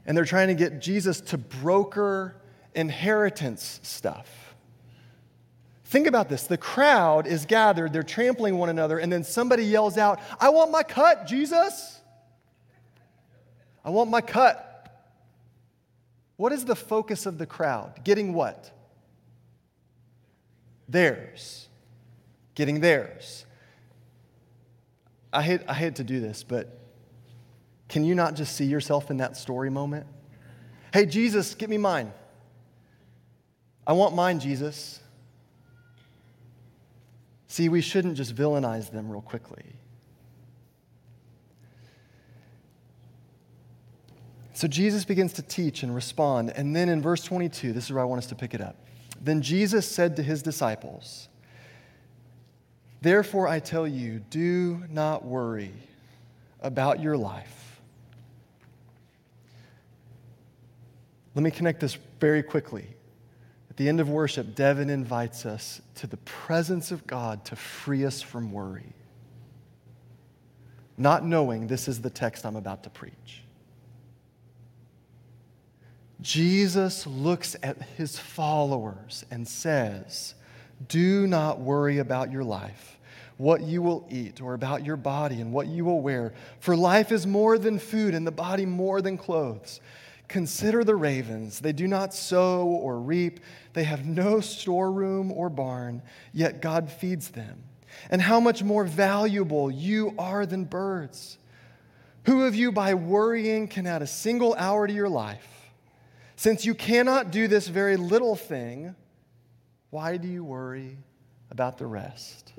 And 0.04 0.14
they're 0.14 0.26
trying 0.26 0.48
to 0.48 0.54
get 0.54 0.78
Jesus 0.78 1.18
to 1.22 1.38
broker 1.38 2.36
inheritance 2.74 3.80
stuff. 3.82 4.54
Think 5.86 6.06
about 6.06 6.28
this. 6.28 6.46
The 6.46 6.58
crowd 6.58 7.26
is 7.26 7.46
gathered, 7.46 7.94
they're 7.94 8.02
trampling 8.02 8.58
one 8.58 8.68
another, 8.68 8.98
and 8.98 9.10
then 9.10 9.24
somebody 9.24 9.64
yells 9.64 9.96
out, 9.96 10.20
I 10.38 10.50
want 10.50 10.70
my 10.70 10.82
cut, 10.82 11.26
Jesus. 11.26 12.02
I 13.82 13.88
want 13.88 14.10
my 14.10 14.20
cut. 14.20 15.06
What 16.36 16.52
is 16.52 16.66
the 16.66 16.76
focus 16.76 17.24
of 17.24 17.38
the 17.38 17.46
crowd? 17.46 18.04
Getting 18.04 18.34
what? 18.34 18.70
Theirs. 20.86 21.68
Getting 22.54 22.80
theirs. 22.80 23.46
I 25.32 25.42
hate, 25.42 25.60
I 25.68 25.74
hate 25.74 25.96
to 25.96 26.04
do 26.04 26.20
this, 26.20 26.42
but 26.42 26.78
can 27.88 28.04
you 28.04 28.14
not 28.14 28.34
just 28.34 28.56
see 28.56 28.64
yourself 28.64 29.10
in 29.10 29.18
that 29.18 29.36
story 29.36 29.70
moment? 29.70 30.06
Hey, 30.92 31.06
Jesus, 31.06 31.54
get 31.54 31.70
me 31.70 31.78
mine. 31.78 32.12
I 33.86 33.92
want 33.92 34.14
mine, 34.14 34.40
Jesus. 34.40 35.00
See, 37.46 37.68
we 37.68 37.80
shouldn't 37.80 38.16
just 38.16 38.34
villainize 38.34 38.90
them 38.90 39.10
real 39.10 39.22
quickly. 39.22 39.64
So 44.52 44.68
Jesus 44.68 45.04
begins 45.04 45.32
to 45.34 45.42
teach 45.42 45.82
and 45.82 45.94
respond. 45.94 46.52
And 46.54 46.76
then 46.76 46.88
in 46.88 47.00
verse 47.00 47.24
22, 47.24 47.72
this 47.72 47.86
is 47.86 47.92
where 47.92 48.02
I 48.02 48.04
want 48.04 48.18
us 48.18 48.26
to 48.26 48.34
pick 48.34 48.52
it 48.52 48.60
up. 48.60 48.76
Then 49.20 49.42
Jesus 49.42 49.86
said 49.86 50.16
to 50.16 50.22
his 50.22 50.42
disciples, 50.42 51.28
Therefore 53.02 53.48
I 53.48 53.60
tell 53.60 53.86
you, 53.86 54.20
do 54.30 54.82
not 54.90 55.24
worry 55.24 55.72
about 56.60 57.00
your 57.00 57.16
life. 57.16 57.80
Let 61.34 61.42
me 61.42 61.50
connect 61.50 61.80
this 61.80 61.96
very 62.18 62.42
quickly. 62.42 62.86
At 63.70 63.76
the 63.76 63.88
end 63.88 64.00
of 64.00 64.10
worship, 64.10 64.54
Devin 64.54 64.90
invites 64.90 65.46
us 65.46 65.80
to 65.94 66.06
the 66.06 66.18
presence 66.18 66.90
of 66.90 67.06
God 67.06 67.44
to 67.46 67.56
free 67.56 68.04
us 68.04 68.20
from 68.20 68.52
worry, 68.52 68.92
not 70.98 71.24
knowing 71.24 71.66
this 71.66 71.88
is 71.88 72.02
the 72.02 72.10
text 72.10 72.44
I'm 72.44 72.56
about 72.56 72.82
to 72.82 72.90
preach. 72.90 73.42
Jesus 76.20 77.06
looks 77.06 77.56
at 77.62 77.80
his 77.96 78.18
followers 78.18 79.24
and 79.30 79.48
says, 79.48 80.34
Do 80.88 81.26
not 81.26 81.60
worry 81.60 81.98
about 81.98 82.32
your 82.32 82.44
life, 82.44 82.98
what 83.36 83.62
you 83.62 83.82
will 83.82 84.06
eat, 84.10 84.40
or 84.40 84.54
about 84.54 84.84
your 84.84 84.96
body 84.96 85.40
and 85.40 85.52
what 85.52 85.66
you 85.66 85.84
will 85.84 86.00
wear. 86.00 86.32
For 86.58 86.76
life 86.76 87.12
is 87.12 87.26
more 87.26 87.58
than 87.58 87.78
food, 87.78 88.14
and 88.14 88.26
the 88.26 88.32
body 88.32 88.66
more 88.66 89.02
than 89.02 89.18
clothes. 89.18 89.80
Consider 90.28 90.84
the 90.84 90.94
ravens. 90.94 91.58
They 91.58 91.72
do 91.72 91.88
not 91.88 92.14
sow 92.14 92.66
or 92.66 93.00
reap, 93.00 93.40
they 93.72 93.84
have 93.84 94.06
no 94.06 94.40
storeroom 94.40 95.32
or 95.32 95.48
barn, 95.48 96.02
yet 96.32 96.62
God 96.62 96.90
feeds 96.90 97.30
them. 97.30 97.64
And 98.10 98.22
how 98.22 98.38
much 98.40 98.62
more 98.62 98.84
valuable 98.84 99.70
you 99.70 100.14
are 100.18 100.46
than 100.46 100.64
birds. 100.64 101.38
Who 102.26 102.44
of 102.44 102.54
you, 102.54 102.70
by 102.70 102.94
worrying, 102.94 103.66
can 103.66 103.86
add 103.86 104.02
a 104.02 104.06
single 104.06 104.54
hour 104.54 104.86
to 104.86 104.92
your 104.92 105.08
life? 105.08 105.70
Since 106.36 106.64
you 106.64 106.74
cannot 106.74 107.30
do 107.30 107.48
this 107.48 107.68
very 107.68 107.96
little 107.96 108.36
thing, 108.36 108.94
why 109.90 110.16
do 110.16 110.28
you 110.28 110.44
worry 110.44 110.96
about 111.50 111.78
the 111.78 111.86
rest? 111.86 112.52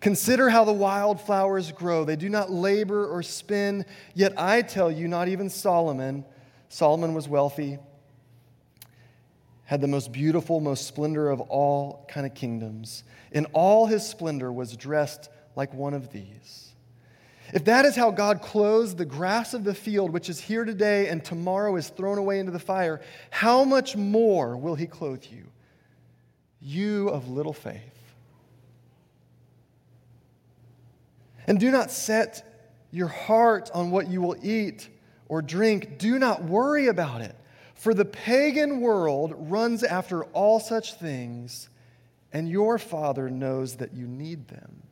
Consider 0.00 0.48
how 0.48 0.64
the 0.64 0.72
wildflowers 0.72 1.72
grow. 1.72 2.04
They 2.04 2.16
do 2.16 2.28
not 2.28 2.50
labor 2.50 3.06
or 3.06 3.22
spin, 3.22 3.84
yet 4.14 4.32
I 4.36 4.62
tell 4.62 4.90
you, 4.90 5.08
not 5.08 5.28
even 5.28 5.50
Solomon, 5.50 6.24
Solomon 6.68 7.14
was 7.14 7.28
wealthy, 7.28 7.78
had 9.64 9.80
the 9.80 9.88
most 9.88 10.12
beautiful, 10.12 10.60
most 10.60 10.86
splendor 10.86 11.30
of 11.30 11.40
all 11.40 12.06
kind 12.08 12.26
of 12.26 12.34
kingdoms. 12.34 13.04
In 13.32 13.46
all 13.46 13.86
his 13.86 14.06
splendor 14.06 14.52
was 14.52 14.76
dressed 14.76 15.30
like 15.56 15.74
one 15.74 15.94
of 15.94 16.12
these. 16.12 16.72
If 17.52 17.64
that 17.64 17.86
is 17.86 17.96
how 17.96 18.10
God 18.10 18.42
clothes 18.42 18.94
the 18.94 19.06
grass 19.06 19.54
of 19.54 19.64
the 19.64 19.74
field, 19.74 20.12
which 20.12 20.28
is 20.28 20.38
here 20.38 20.64
today 20.64 21.08
and 21.08 21.24
tomorrow 21.24 21.76
is 21.76 21.88
thrown 21.88 22.18
away 22.18 22.38
into 22.38 22.52
the 22.52 22.58
fire, 22.58 23.00
how 23.30 23.64
much 23.64 23.96
more 23.96 24.56
will 24.56 24.74
He 24.74 24.86
clothe 24.86 25.24
you? 25.30 25.46
You 26.60 27.08
of 27.08 27.28
little 27.28 27.52
faith. 27.52 28.14
And 31.46 31.58
do 31.58 31.70
not 31.70 31.90
set 31.90 32.44
your 32.90 33.08
heart 33.08 33.70
on 33.72 33.90
what 33.90 34.08
you 34.08 34.20
will 34.20 34.36
eat 34.42 34.88
or 35.28 35.42
drink. 35.42 35.98
Do 35.98 36.18
not 36.18 36.44
worry 36.44 36.86
about 36.86 37.20
it, 37.20 37.34
for 37.74 37.94
the 37.94 38.04
pagan 38.04 38.80
world 38.80 39.34
runs 39.36 39.82
after 39.82 40.24
all 40.24 40.60
such 40.60 40.94
things, 40.94 41.68
and 42.32 42.48
your 42.48 42.78
Father 42.78 43.30
knows 43.30 43.76
that 43.76 43.94
you 43.94 44.06
need 44.06 44.48
them. 44.48 44.82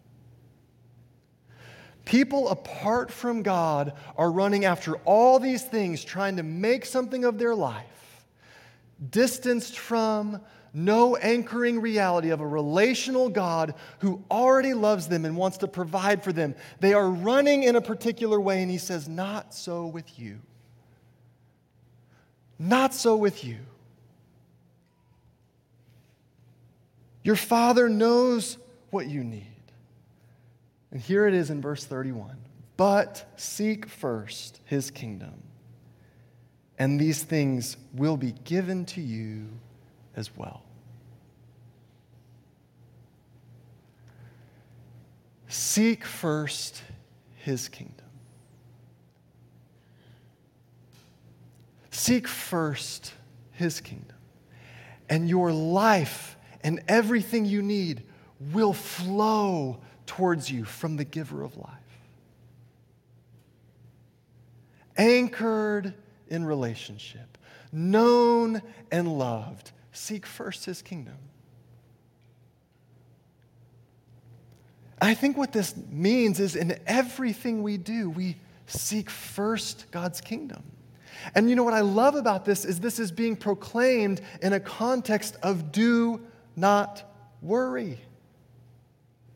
People 2.05 2.48
apart 2.48 3.11
from 3.11 3.42
God 3.42 3.92
are 4.16 4.31
running 4.31 4.64
after 4.64 4.96
all 4.98 5.40
these 5.40 5.64
things, 5.64 6.05
trying 6.05 6.37
to 6.37 6.42
make 6.42 6.87
something 6.87 7.24
of 7.24 7.38
their 7.38 7.55
life, 7.55 8.24
distanced 9.11 9.76
from, 9.76 10.40
no 10.77 11.17
anchoring 11.17 11.81
reality 11.81 12.29
of 12.29 12.41
a 12.41 12.47
relational 12.47 13.31
God 13.31 13.75
who 14.01 14.23
already 14.31 14.75
loves 14.75 15.09
them 15.09 15.25
and 15.25 15.35
wants 15.35 15.57
to 15.59 15.69
provide 15.69 16.23
for 16.23 16.35
them. 16.35 16.55
They 16.81 16.93
are 16.93 17.09
running 17.09 17.62
in 17.62 17.77
a 17.77 17.81
particular 17.81 18.39
way, 18.39 18.61
and 18.61 18.71
He 18.71 18.77
says, 18.77 19.09
Not 19.09 19.55
so 19.55 19.87
with 19.87 20.19
you. 20.19 20.39
Not 22.59 22.93
so 22.93 23.17
with 23.17 23.43
you. 23.43 23.57
Your 27.23 27.37
Father 27.37 27.89
knows 27.89 28.59
what 28.91 29.09
you 29.09 29.25
need. 29.25 29.47
And 30.91 31.01
here 31.01 31.27
it 31.27 31.33
is 31.33 31.49
in 31.49 31.62
verse 31.62 31.85
31 31.85 32.37
But 32.77 33.27
seek 33.37 33.87
first 33.89 34.61
his 34.67 34.91
kingdom, 34.91 35.43
and 36.79 37.01
these 37.01 37.23
things 37.23 37.79
will 37.95 38.19
be 38.19 38.33
given 38.45 38.85
to 38.87 39.01
you 39.01 39.49
as 40.16 40.35
well. 40.37 40.62
Seek 45.48 46.05
first 46.05 46.83
his 47.37 47.68
kingdom. 47.68 47.94
Seek 51.90 52.26
first 52.26 53.12
his 53.52 53.81
kingdom, 53.81 54.16
and 55.09 55.29
your 55.29 55.52
life 55.52 56.37
and 56.62 56.83
everything 56.88 57.44
you 57.44 57.62
need 57.62 58.02
will 58.52 58.72
flow 58.72 59.79
towards 60.05 60.50
you 60.50 60.64
from 60.64 60.96
the 60.96 61.05
giver 61.05 61.42
of 61.42 61.57
life. 61.57 61.70
Anchored 64.96 65.94
in 66.29 66.44
relationship, 66.44 67.38
known 67.72 68.62
and 68.90 69.18
loved, 69.18 69.72
seek 69.97 70.27
first 70.27 70.65
his 70.65 70.83
kingdom. 70.83 71.17
I 75.01 75.15
think 75.15 75.37
what 75.37 75.53
this 75.53 75.75
means 75.91 76.41
is 76.41 76.57
in 76.57 76.79
everything 76.87 77.63
we 77.63 77.77
do, 77.77 78.11
we 78.11 78.37
seek 78.67 79.11
first 79.11 79.87
God's 79.91 80.21
kingdom. 80.21 80.63
And 81.35 81.51
you 81.51 81.57
know 81.57 81.65
what 81.65 81.75
I 81.75 81.81
love 81.81 82.15
about 82.15 82.45
this 82.45 82.65
is 82.65 82.81
this 82.81 82.99
is 82.99 83.11
being 83.11 83.37
proclaimed 83.37 84.21
in 84.43 84.53
a 84.53 84.61
context 84.61 85.37
of 85.43 85.73
do 85.73 86.21
not 86.55 87.03
worry. 87.43 87.99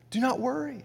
Do 0.09 0.19
not 0.19 0.39
worry. 0.39 0.83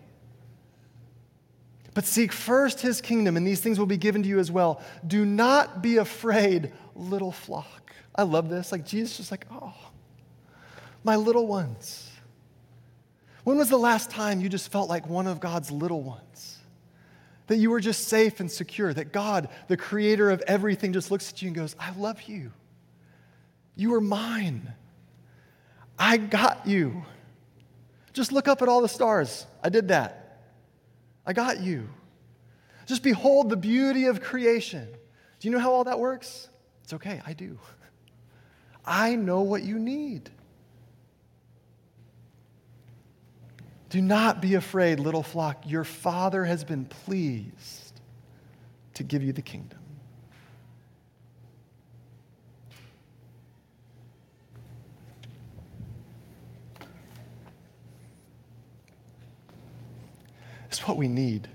But 1.95 2.05
seek 2.05 2.33
first 2.33 2.81
his 2.81 3.01
kingdom, 3.01 3.37
and 3.37 3.47
these 3.47 3.61
things 3.61 3.79
will 3.79 3.87
be 3.87 3.97
given 3.97 4.23
to 4.23 4.29
you 4.29 4.39
as 4.39 4.51
well. 4.51 4.83
Do 5.07 5.25
not 5.25 5.83
be 5.83 5.97
afraid, 5.97 6.73
little 6.95 7.33
flock. 7.33 7.86
I 8.17 8.23
love 8.23 8.49
this. 8.49 8.73
Like 8.73 8.85
Jesus 8.85 9.17
just 9.17 9.31
like, 9.31 9.47
oh, 9.51 9.75
my 11.05 11.17
little 11.17 11.47
ones. 11.47 12.11
When 13.45 13.59
was 13.59 13.69
the 13.69 13.77
last 13.77 14.11
time 14.11 14.41
you 14.41 14.49
just 14.49 14.73
felt 14.73 14.89
like 14.89 15.09
one 15.09 15.27
of 15.27 15.39
God's 15.39 15.71
little 15.71 16.03
ones? 16.03 16.59
That 17.47 17.59
you 17.59 17.71
were 17.71 17.79
just 17.79 18.09
safe 18.09 18.41
and 18.41 18.51
secure, 18.51 18.93
that 18.93 19.13
God, 19.13 19.49
the 19.69 19.77
creator 19.77 20.31
of 20.31 20.43
everything, 20.49 20.93
just 20.93 21.13
looks 21.13 21.31
at 21.31 21.43
you 21.43 21.49
and 21.49 21.57
goes, 21.57 21.77
I 21.79 21.93
love 21.93 22.23
you. 22.23 22.51
You 23.77 23.95
are 23.95 24.01
mine. 24.01 24.73
I 25.97 26.17
got 26.17 26.67
you. 26.67 27.05
Just 28.13 28.33
look 28.33 28.49
up 28.49 28.63
at 28.63 28.69
all 28.69 28.81
the 28.81 28.89
stars. 28.89 29.47
I 29.63 29.69
did 29.69 29.89
that. 29.89 30.41
I 31.25 31.33
got 31.33 31.61
you. 31.61 31.89
Just 32.87 33.03
behold 33.03 33.51
the 33.51 33.57
beauty 33.57 34.07
of 34.07 34.21
creation. 34.21 34.89
Do 35.39 35.49
you 35.49 35.55
know 35.55 35.61
how 35.61 35.73
all 35.73 35.85
that 35.85 36.01
works? 36.01 36.49
It's 36.83 36.95
okay, 36.95 37.21
I 37.27 37.33
do. 37.33 37.59
I 38.87 39.17
know 39.17 39.43
what 39.43 39.63
you 39.63 39.79
need. 39.79 40.31
Do 43.89 44.01
not 44.01 44.41
be 44.41 44.55
afraid, 44.55 45.01
little 45.01 45.23
flock. 45.23 45.63
Your 45.67 45.85
Father 45.85 46.45
has 46.45 46.65
been 46.65 46.85
pleased 46.85 48.01
to 48.95 49.03
give 49.03 49.23
you 49.23 49.33
the 49.33 49.43
kingdom. 49.43 49.79
It's 60.67 60.87
what 60.87 60.97
we 60.97 61.09
need. 61.09 61.49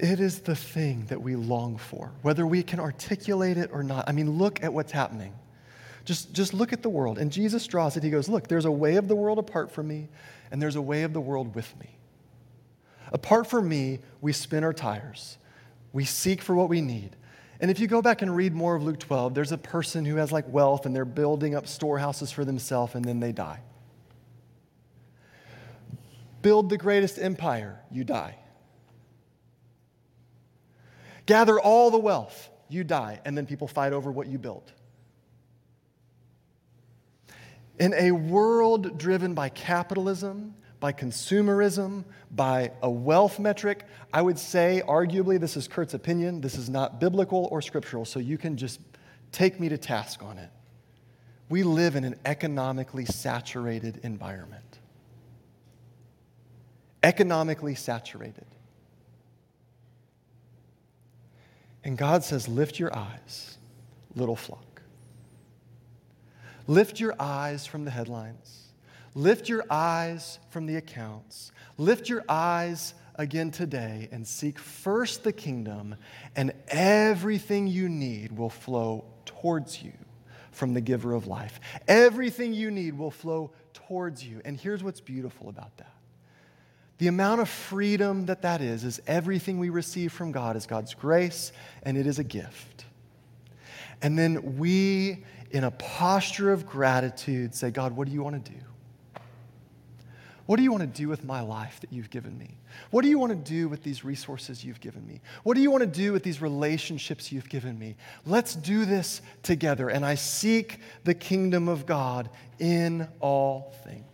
It 0.00 0.18
is 0.18 0.40
the 0.40 0.56
thing 0.56 1.04
that 1.08 1.20
we 1.20 1.36
long 1.36 1.76
for, 1.76 2.10
whether 2.22 2.46
we 2.46 2.62
can 2.62 2.80
articulate 2.80 3.58
it 3.58 3.68
or 3.70 3.82
not. 3.82 4.08
I 4.08 4.12
mean, 4.12 4.38
look 4.38 4.64
at 4.64 4.72
what's 4.72 4.92
happening. 4.92 5.34
Just, 6.06 6.32
just 6.32 6.54
look 6.54 6.72
at 6.72 6.82
the 6.82 6.88
world. 6.88 7.18
And 7.18 7.30
Jesus 7.30 7.66
draws 7.66 7.98
it. 7.98 8.02
He 8.02 8.08
goes, 8.08 8.26
Look, 8.26 8.48
there's 8.48 8.64
a 8.64 8.72
way 8.72 8.96
of 8.96 9.08
the 9.08 9.14
world 9.14 9.38
apart 9.38 9.70
from 9.70 9.88
me, 9.88 10.08
and 10.50 10.60
there's 10.60 10.76
a 10.76 10.80
way 10.80 11.02
of 11.02 11.12
the 11.12 11.20
world 11.20 11.54
with 11.54 11.78
me. 11.78 11.98
Apart 13.12 13.46
from 13.46 13.68
me, 13.68 13.98
we 14.22 14.32
spin 14.32 14.64
our 14.64 14.72
tires, 14.72 15.36
we 15.92 16.06
seek 16.06 16.40
for 16.40 16.54
what 16.54 16.70
we 16.70 16.80
need. 16.80 17.14
And 17.60 17.70
if 17.70 17.78
you 17.78 17.86
go 17.86 18.00
back 18.00 18.22
and 18.22 18.34
read 18.34 18.54
more 18.54 18.74
of 18.74 18.82
Luke 18.82 19.00
12, 19.00 19.34
there's 19.34 19.52
a 19.52 19.58
person 19.58 20.06
who 20.06 20.16
has 20.16 20.32
like 20.32 20.50
wealth 20.50 20.86
and 20.86 20.96
they're 20.96 21.04
building 21.04 21.54
up 21.54 21.66
storehouses 21.66 22.32
for 22.32 22.42
themselves 22.42 22.94
and 22.94 23.04
then 23.04 23.20
they 23.20 23.32
die. 23.32 23.60
Build 26.40 26.70
the 26.70 26.78
greatest 26.78 27.18
empire, 27.18 27.78
you 27.90 28.02
die. 28.02 28.38
Gather 31.30 31.60
all 31.60 31.92
the 31.92 31.98
wealth, 31.98 32.50
you 32.68 32.82
die, 32.82 33.20
and 33.24 33.38
then 33.38 33.46
people 33.46 33.68
fight 33.68 33.92
over 33.92 34.10
what 34.10 34.26
you 34.26 34.36
built. 34.36 34.72
In 37.78 37.94
a 37.94 38.10
world 38.10 38.98
driven 38.98 39.32
by 39.32 39.48
capitalism, 39.50 40.56
by 40.80 40.92
consumerism, 40.92 42.02
by 42.32 42.72
a 42.82 42.90
wealth 42.90 43.38
metric, 43.38 43.84
I 44.12 44.20
would 44.22 44.40
say, 44.40 44.82
arguably, 44.84 45.38
this 45.38 45.56
is 45.56 45.68
Kurt's 45.68 45.94
opinion, 45.94 46.40
this 46.40 46.56
is 46.56 46.68
not 46.68 46.98
biblical 46.98 47.48
or 47.52 47.62
scriptural, 47.62 48.04
so 48.04 48.18
you 48.18 48.36
can 48.36 48.56
just 48.56 48.80
take 49.30 49.60
me 49.60 49.68
to 49.68 49.78
task 49.78 50.24
on 50.24 50.36
it. 50.36 50.50
We 51.48 51.62
live 51.62 51.94
in 51.94 52.02
an 52.02 52.16
economically 52.24 53.04
saturated 53.04 54.00
environment. 54.02 54.80
Economically 57.04 57.76
saturated. 57.76 58.46
And 61.84 61.96
God 61.96 62.24
says, 62.24 62.48
Lift 62.48 62.78
your 62.78 62.96
eyes, 62.96 63.58
little 64.14 64.36
flock. 64.36 64.82
Lift 66.66 67.00
your 67.00 67.14
eyes 67.18 67.66
from 67.66 67.84
the 67.84 67.90
headlines. 67.90 68.68
Lift 69.14 69.48
your 69.48 69.64
eyes 69.70 70.38
from 70.50 70.66
the 70.66 70.76
accounts. 70.76 71.50
Lift 71.78 72.08
your 72.08 72.22
eyes 72.28 72.94
again 73.16 73.50
today 73.50 74.08
and 74.12 74.26
seek 74.26 74.58
first 74.58 75.24
the 75.24 75.32
kingdom, 75.32 75.96
and 76.36 76.52
everything 76.68 77.66
you 77.66 77.88
need 77.88 78.32
will 78.32 78.50
flow 78.50 79.04
towards 79.24 79.82
you 79.82 79.92
from 80.52 80.74
the 80.74 80.80
giver 80.80 81.12
of 81.12 81.26
life. 81.26 81.60
Everything 81.88 82.52
you 82.52 82.70
need 82.70 82.96
will 82.96 83.10
flow 83.10 83.50
towards 83.72 84.24
you. 84.24 84.40
And 84.44 84.58
here's 84.58 84.84
what's 84.84 85.00
beautiful 85.00 85.48
about 85.48 85.76
that 85.78 85.99
the 87.00 87.08
amount 87.08 87.40
of 87.40 87.48
freedom 87.48 88.26
that 88.26 88.42
that 88.42 88.60
is, 88.60 88.84
is 88.84 89.00
everything 89.06 89.58
we 89.58 89.70
receive 89.70 90.12
from 90.12 90.32
God 90.32 90.54
is 90.54 90.66
God's 90.66 90.92
grace, 90.92 91.50
and 91.82 91.96
it 91.96 92.06
is 92.06 92.18
a 92.18 92.24
gift. 92.24 92.84
And 94.02 94.18
then 94.18 94.58
we, 94.58 95.24
in 95.50 95.64
a 95.64 95.70
posture 95.70 96.52
of 96.52 96.66
gratitude, 96.66 97.54
say, 97.54 97.70
God, 97.70 97.96
what 97.96 98.06
do 98.06 98.12
you 98.12 98.22
want 98.22 98.44
to 98.44 98.52
do? 98.52 98.58
What 100.44 100.56
do 100.56 100.62
you 100.62 100.70
want 100.70 100.82
to 100.82 101.00
do 101.00 101.08
with 101.08 101.24
my 101.24 101.40
life 101.40 101.80
that 101.80 101.90
you've 101.90 102.10
given 102.10 102.36
me? 102.36 102.58
What 102.90 103.00
do 103.00 103.08
you 103.08 103.18
want 103.18 103.30
to 103.30 103.50
do 103.50 103.66
with 103.66 103.82
these 103.82 104.04
resources 104.04 104.62
you've 104.62 104.80
given 104.80 105.06
me? 105.06 105.22
What 105.42 105.54
do 105.54 105.62
you 105.62 105.70
want 105.70 105.80
to 105.80 105.86
do 105.86 106.12
with 106.12 106.22
these 106.22 106.42
relationships 106.42 107.32
you've 107.32 107.48
given 107.48 107.78
me? 107.78 107.96
Let's 108.26 108.54
do 108.54 108.84
this 108.84 109.22
together. 109.42 109.88
And 109.88 110.04
I 110.04 110.16
seek 110.16 110.80
the 111.04 111.14
kingdom 111.14 111.66
of 111.66 111.86
God 111.86 112.28
in 112.58 113.08
all 113.20 113.72
things. 113.84 114.04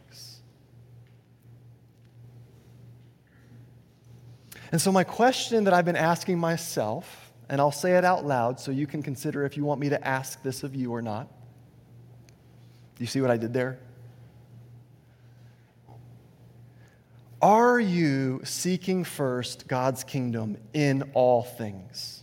And 4.77 4.83
so, 4.83 4.93
my 4.93 5.05
question 5.05 5.65
that 5.65 5.73
I've 5.73 5.87
been 5.87 5.97
asking 5.97 6.39
myself, 6.39 7.33
and 7.49 7.63
I'll 7.63 7.73
say 7.73 7.97
it 7.97 8.05
out 8.05 8.27
loud 8.27 8.61
so 8.61 8.71
you 8.71 8.87
can 8.87 9.03
consider 9.03 9.47
if 9.47 9.57
you 9.57 9.65
want 9.65 9.81
me 9.81 9.89
to 9.89 10.07
ask 10.07 10.43
this 10.43 10.63
of 10.65 10.75
you 10.75 10.93
or 10.93 11.01
not. 11.01 11.29
You 12.99 13.07
see 13.07 13.23
what 13.23 13.31
I 13.31 13.39
did 13.39 13.55
there? 13.55 13.79
Are 17.41 17.81
you 17.81 18.43
seeking 18.45 19.03
first 19.03 19.67
God's 19.67 20.05
kingdom 20.05 20.59
in 20.75 21.11
all 21.15 21.43
things? 21.43 22.23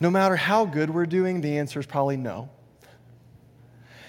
No 0.00 0.10
matter 0.10 0.34
how 0.34 0.64
good 0.64 0.90
we're 0.90 1.06
doing, 1.06 1.42
the 1.42 1.58
answer 1.58 1.78
is 1.78 1.86
probably 1.86 2.16
no. 2.16 2.50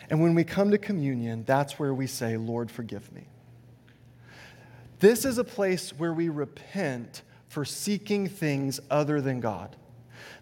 And 0.10 0.22
when 0.22 0.36
we 0.36 0.44
come 0.44 0.72
to 0.72 0.78
communion, 0.78 1.44
that's 1.46 1.78
where 1.78 1.94
we 1.94 2.08
say, 2.08 2.38
Lord, 2.38 2.72
forgive 2.72 3.12
me. 3.12 3.28
This 5.00 5.26
is 5.26 5.38
a 5.38 5.44
place 5.44 5.92
where 5.92 6.14
we 6.14 6.30
repent 6.30 7.22
for 7.48 7.66
seeking 7.66 8.28
things 8.28 8.80
other 8.90 9.22
than 9.22 9.40
God. 9.40 9.76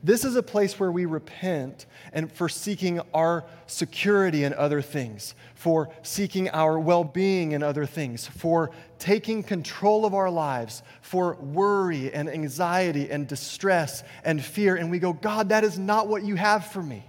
This 0.04 0.24
is 0.24 0.36
a 0.36 0.44
place 0.44 0.80
where 0.80 0.92
we 0.92 1.06
repent 1.06 1.88
and 2.14 2.32
for 2.32 2.48
seeking 2.48 3.02
our 3.14 3.44
security 3.66 4.44
in 4.44 4.54
other 4.54 4.82
things, 4.82 5.34
for 5.56 5.90
seeking 6.04 6.50
our 6.50 6.80
well 6.80 7.04
being 7.04 7.54
in 7.54 7.64
other 7.64 7.86
things, 7.86 8.28
for 8.28 8.72
taking 9.00 9.42
control 9.42 10.06
of 10.06 10.14
our 10.14 10.30
lives, 10.30 10.84
for 11.02 11.36
worry 11.36 12.14
and 12.14 12.30
anxiety 12.30 13.10
and 13.10 13.28
distress 13.28 14.04
and 14.24 14.44
fear. 14.44 14.76
And 14.76 14.92
we 14.92 15.00
go, 15.00 15.12
God, 15.12 15.50
that 15.50 15.64
is 15.64 15.80
not 15.80 16.08
what 16.08 16.24
you 16.24 16.36
have 16.36 16.68
for 16.68 16.84
me. 16.84 17.04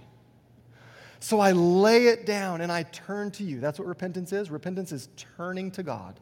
So 1.19 1.39
I 1.39 1.51
lay 1.51 2.07
it 2.07 2.25
down 2.25 2.61
and 2.61 2.71
I 2.71 2.83
turn 2.83 3.31
to 3.31 3.43
you. 3.43 3.59
That's 3.59 3.79
what 3.79 3.87
repentance 3.87 4.31
is. 4.31 4.51
Repentance 4.51 4.91
is 4.91 5.09
turning 5.37 5.71
to 5.71 5.83
God. 5.83 6.19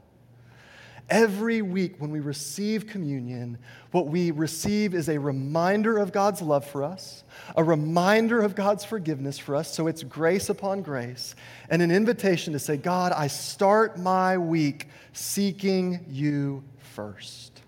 Every 1.08 1.62
week 1.62 1.96
when 2.00 2.10
we 2.10 2.20
receive 2.20 2.88
communion, 2.88 3.60
what 3.92 4.08
we 4.08 4.32
receive 4.32 4.96
is 4.96 5.08
a 5.08 5.20
reminder 5.20 6.00
of 6.00 6.12
God's 6.12 6.42
love 6.42 6.66
for 6.66 6.84
us, 6.84 7.24
a 7.56 7.64
reminder 7.64 8.42
of 8.42 8.56
God's 8.56 8.84
forgiveness 8.84 9.38
for 9.38 9.56
us. 9.56 9.72
So 9.72 9.86
it's 9.86 10.02
grace 10.02 10.50
upon 10.50 10.82
grace, 10.82 11.36
and 11.70 11.84
an 11.84 11.92
invitation 11.92 12.54
to 12.54 12.60
say, 12.60 12.78
God, 12.78 13.12
I 13.12 13.28
start 13.28 14.00
my 14.00 14.40
week 14.40 14.88
seeking 15.14 16.04
you 16.10 16.64
first. 16.80 17.62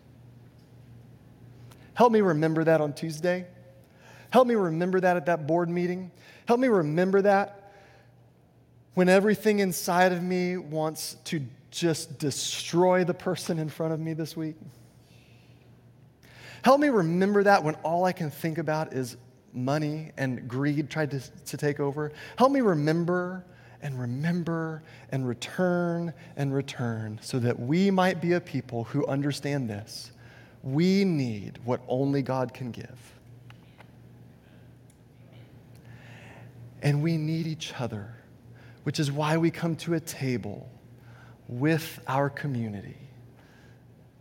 Help 1.93 2.11
me 2.11 2.21
remember 2.21 2.63
that 2.63 2.81
on 2.81 2.93
Tuesday. 2.93 3.45
Help 4.31 4.47
me 4.47 4.55
remember 4.55 4.99
that 4.99 5.15
at 5.15 5.27
that 5.27 5.45
board 5.45 5.69
meeting. 5.69 6.11
Help 6.47 6.59
me 6.59 6.69
remember 6.69 7.21
that 7.21 7.71
when 8.93 9.09
everything 9.09 9.59
inside 9.59 10.11
of 10.11 10.23
me 10.23 10.57
wants 10.57 11.17
to 11.25 11.41
just 11.71 12.17
destroy 12.17 13.03
the 13.03 13.13
person 13.13 13.59
in 13.59 13.69
front 13.69 13.93
of 13.93 13.99
me 13.99 14.13
this 14.13 14.35
week. 14.35 14.55
Help 16.63 16.79
me 16.79 16.89
remember 16.89 17.43
that 17.43 17.63
when 17.63 17.75
all 17.75 18.05
I 18.05 18.11
can 18.11 18.31
think 18.31 18.57
about 18.57 18.93
is 18.93 19.17
money 19.53 20.11
and 20.17 20.47
greed 20.47 20.89
tried 20.89 21.11
to, 21.11 21.19
to 21.19 21.57
take 21.57 21.79
over. 21.79 22.11
Help 22.37 22.51
me 22.51 22.61
remember 22.61 23.45
and 23.81 23.99
remember 23.99 24.83
and 25.11 25.27
return 25.27 26.13
and 26.35 26.53
return 26.53 27.19
so 27.21 27.39
that 27.39 27.59
we 27.59 27.91
might 27.91 28.21
be 28.21 28.33
a 28.33 28.41
people 28.41 28.85
who 28.85 29.05
understand 29.05 29.69
this. 29.69 30.11
We 30.63 31.03
need 31.03 31.59
what 31.63 31.81
only 31.87 32.21
God 32.21 32.53
can 32.53 32.71
give. 32.71 33.16
And 36.81 37.01
we 37.01 37.17
need 37.17 37.47
each 37.47 37.73
other, 37.79 38.15
which 38.83 38.99
is 38.99 39.11
why 39.11 39.37
we 39.37 39.51
come 39.51 39.75
to 39.77 39.95
a 39.95 39.99
table 39.99 40.69
with 41.47 41.99
our 42.07 42.29
community 42.29 42.97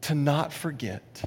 to 0.03 0.15
not 0.15 0.53
forget. 0.53 1.23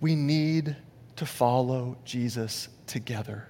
We 0.00 0.14
need 0.14 0.76
to 1.16 1.26
follow 1.26 1.96
Jesus 2.04 2.68
together. 2.86 3.46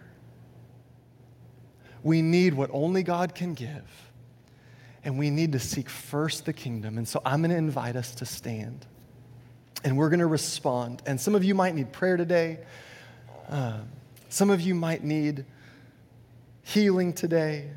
We 2.03 2.23
need 2.23 2.55
what 2.55 2.71
only 2.73 3.03
God 3.03 3.35
can 3.35 3.55
give. 3.55 4.11
And 5.05 5.19
we 5.19 5.31
need 5.31 5.53
to 5.53 5.59
seek 5.59 5.89
first 5.89 6.45
the 6.45 6.53
kingdom. 6.53 6.99
And 6.99 7.09
so 7.09 7.21
I'm 7.25 7.41
going 7.41 7.51
to 7.51 7.57
invite 7.57 7.97
us 7.97 8.15
to 8.17 8.27
stand. 8.27 8.87
And 9.85 9.97
we're 9.97 10.11
going 10.11 10.21
to 10.21 10.27
respond. 10.27 11.03
And 11.07 11.21
some 11.21 11.35
of 11.35 11.43
you 11.43 11.55
might 11.55 11.75
need 11.75 11.91
prayer 11.93 12.17
today. 12.17 12.61
Uh, 13.49 13.79
some 14.29 14.51
of 14.51 14.61
you 14.61 14.75
might 14.75 15.05
need 15.05 15.45
healing 16.63 17.13
today. 17.13 17.71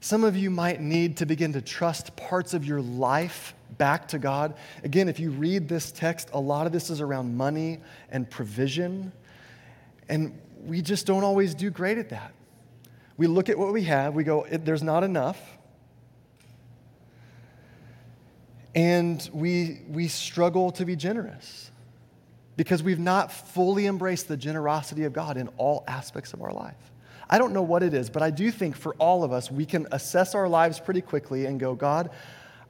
Some 0.00 0.24
of 0.24 0.36
you 0.36 0.50
might 0.50 0.80
need 0.80 1.16
to 1.18 1.26
begin 1.26 1.52
to 1.54 1.62
trust 1.62 2.14
parts 2.16 2.54
of 2.54 2.64
your 2.64 2.80
life 2.80 3.54
back 3.78 4.08
to 4.08 4.18
God. 4.18 4.54
Again, 4.82 5.08
if 5.08 5.18
you 5.18 5.30
read 5.30 5.68
this 5.68 5.90
text, 5.90 6.30
a 6.32 6.40
lot 6.40 6.66
of 6.66 6.72
this 6.72 6.90
is 6.90 7.00
around 7.00 7.36
money 7.36 7.80
and 8.10 8.28
provision. 8.28 9.12
And 10.08 10.38
we 10.62 10.82
just 10.82 11.06
don't 11.06 11.24
always 11.24 11.54
do 11.54 11.70
great 11.70 11.98
at 11.98 12.10
that. 12.10 12.32
We 13.16 13.26
look 13.26 13.48
at 13.48 13.58
what 13.58 13.72
we 13.72 13.84
have, 13.84 14.14
we 14.14 14.24
go, 14.24 14.46
there's 14.50 14.82
not 14.82 15.04
enough. 15.04 15.40
And 18.74 19.28
we, 19.32 19.82
we 19.88 20.08
struggle 20.08 20.72
to 20.72 20.84
be 20.84 20.96
generous 20.96 21.70
because 22.56 22.82
we've 22.82 22.98
not 22.98 23.32
fully 23.32 23.86
embraced 23.86 24.28
the 24.28 24.36
generosity 24.36 25.04
of 25.04 25.12
God 25.12 25.36
in 25.36 25.48
all 25.56 25.84
aspects 25.88 26.32
of 26.32 26.42
our 26.42 26.52
life. 26.52 26.92
I 27.28 27.38
don't 27.38 27.52
know 27.52 27.62
what 27.62 27.82
it 27.82 27.94
is, 27.94 28.10
but 28.10 28.22
I 28.22 28.30
do 28.30 28.50
think 28.50 28.76
for 28.76 28.94
all 28.96 29.24
of 29.24 29.32
us, 29.32 29.50
we 29.50 29.66
can 29.66 29.86
assess 29.90 30.34
our 30.34 30.48
lives 30.48 30.78
pretty 30.78 31.00
quickly 31.00 31.46
and 31.46 31.58
go, 31.58 31.74
God, 31.74 32.10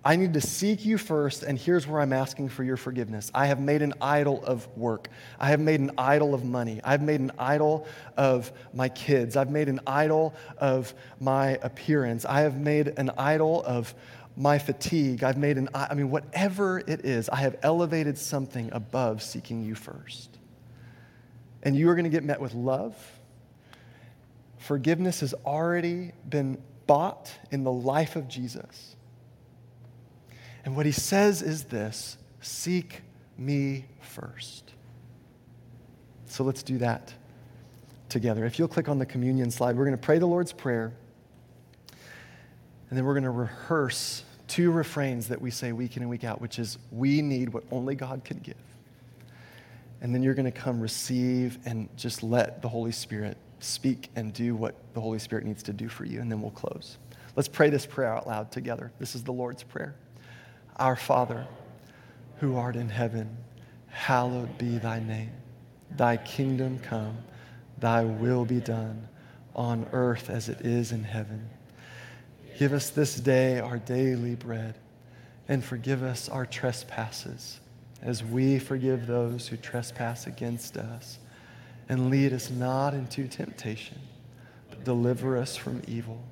I 0.07 0.17
need 0.17 0.35
to 0.35 0.41
seek 0.41 0.85
you 0.85 0.99
first, 0.99 1.43
and 1.43 1.59
here's 1.59 1.87
where 1.87 1.99
I'm 1.99 2.13
asking 2.13 2.51
for 2.51 2.63
your 2.63 2.77
forgiveness. 2.77 3.31
I 3.35 3.47
have 3.47 3.59
made 3.59 3.81
an 3.81 3.95
idol 4.03 4.45
of 4.45 4.69
work. 4.77 5.09
I 5.41 5.49
have 5.49 5.61
made 5.61 5.81
an 5.81 5.93
idol 5.97 6.35
of 6.35 6.45
money. 6.45 6.79
I've 6.85 7.01
made 7.01 7.21
an 7.21 7.33
idol 7.39 7.87
of 8.15 8.53
my 8.75 8.91
kids. 8.91 9.35
I've 9.35 9.51
made 9.51 9.71
an 9.71 9.81
idol 9.87 10.35
of 10.59 10.93
my 11.21 11.59
appearance. 11.63 12.27
I 12.27 12.41
have 12.41 12.59
made 12.59 12.89
an 12.99 13.13
idol 13.17 13.63
of 13.65 13.95
my 14.37 14.59
fatigue. 14.59 15.23
I've 15.23 15.39
made 15.39 15.59
an, 15.59 15.69
I 15.75 15.95
mean, 15.95 16.11
whatever 16.11 16.79
it 16.79 17.05
is, 17.05 17.29
I 17.29 17.37
have 17.37 17.57
elevated 17.63 18.19
something 18.19 18.71
above 18.73 19.23
seeking 19.23 19.63
you 19.63 19.75
first. 19.75 20.31
And 21.63 21.77
you 21.77 21.89
are 21.89 21.95
going 21.95 22.05
to 22.05 22.11
get 22.11 22.25
met 22.25 22.41
with 22.41 22.55
love. 22.55 22.97
Forgiveness 24.59 25.21
has 25.21 25.35
already 25.45 26.13
been 26.29 26.59
bought 26.87 27.33
in 27.51 27.65
the 27.65 27.73
life 27.73 28.17
of 28.17 28.29
Jesus. 28.29 28.97
And 30.65 30.77
what 30.77 30.87
he 30.87 30.93
says 30.93 31.43
is 31.43 31.65
this 31.65 32.17
seek 32.41 33.03
me 33.39 33.87
first. 34.01 34.73
So 36.27 36.45
let's 36.45 36.63
do 36.63 36.79
that 36.79 37.15
together. 38.09 38.45
If 38.45 38.59
you'll 38.59 38.69
click 38.69 38.89
on 38.89 38.99
the 38.99 39.07
communion 39.07 39.51
slide, 39.51 39.77
we're 39.77 39.85
going 39.85 39.97
to 39.97 40.03
pray 40.03 40.19
the 40.19 40.27
Lord's 40.27 40.53
Prayer. 40.53 40.93
And 42.95 42.99
then 43.01 43.07
we're 43.07 43.15
going 43.15 43.25
to 43.25 43.31
rehearse 43.31 44.23
two 44.47 44.71
refrains 44.71 45.27
that 45.27 45.43
we 45.43 45.51
say 45.51 45.73
week 45.73 45.97
in 45.97 46.05
and 46.05 46.11
week 46.11 46.23
out, 46.23 46.41
which 46.41 46.61
is, 46.61 46.79
We 46.93 47.23
need 47.23 47.49
what 47.53 47.65
only 47.73 47.97
God 47.97 48.23
can 48.23 48.39
give. 48.39 48.55
And 50.01 50.15
then 50.15 50.23
you're 50.23 50.35
going 50.35 50.45
to 50.45 50.53
come 50.53 50.81
receive 50.81 51.59
and 51.65 51.89
just 51.97 52.23
let 52.23 52.63
the 52.63 52.69
Holy 52.69 52.93
Spirit 52.93 53.37
speak 53.59 54.11
and 54.15 54.33
do 54.33 54.55
what 54.55 54.77
the 54.95 55.01
Holy 55.01 55.19
Spirit 55.19 55.45
needs 55.45 55.61
to 55.65 55.73
do 55.73 55.89
for 55.89 56.05
you. 56.05 56.21
And 56.21 56.31
then 56.31 56.41
we'll 56.41 56.53
close. 56.53 56.99
Let's 57.35 57.49
pray 57.49 57.69
this 57.69 57.85
prayer 57.85 58.15
out 58.15 58.29
loud 58.29 58.53
together. 58.53 58.93
This 59.01 59.17
is 59.17 59.25
the 59.25 59.33
Lord's 59.33 59.65
Prayer. 59.65 59.97
Our 60.77 60.95
Father, 60.95 61.49
who 62.39 62.55
art 62.55 62.77
in 62.77 62.89
heaven, 62.89 63.37
hallowed 63.89 64.57
be 64.57 64.79
thy 64.79 65.01
name. 65.01 65.33
Thy 65.97 66.17
kingdom 66.19 66.79
come, 66.79 67.19
thy 67.81 68.05
will 68.05 68.45
be 68.45 68.61
done 68.61 69.09
on 69.57 69.85
earth 69.91 70.31
as 70.31 70.49
it 70.49 70.61
is 70.61 70.93
in 70.93 71.03
heaven. 71.03 71.51
Give 72.59 72.73
us 72.73 72.91
this 72.91 73.17
day 73.17 73.59
our 73.59 73.79
daily 73.79 74.37
bread, 74.37 74.77
and 75.49 75.65
forgive 75.65 76.03
us 76.03 76.29
our 76.29 76.47
trespasses, 76.47 77.59
as 78.01 78.23
we 78.23 78.59
forgive 78.59 79.07
those 79.07 79.49
who 79.49 79.57
trespass 79.57 80.27
against 80.27 80.77
us. 80.77 81.19
And 81.89 82.11
lead 82.11 82.33
us 82.33 82.51
not 82.51 82.95
into 82.95 83.27
temptation, 83.29 83.99
but 84.71 84.85
deliver 84.85 85.37
us 85.37 85.57
from 85.57 85.83
evil. 85.89 86.23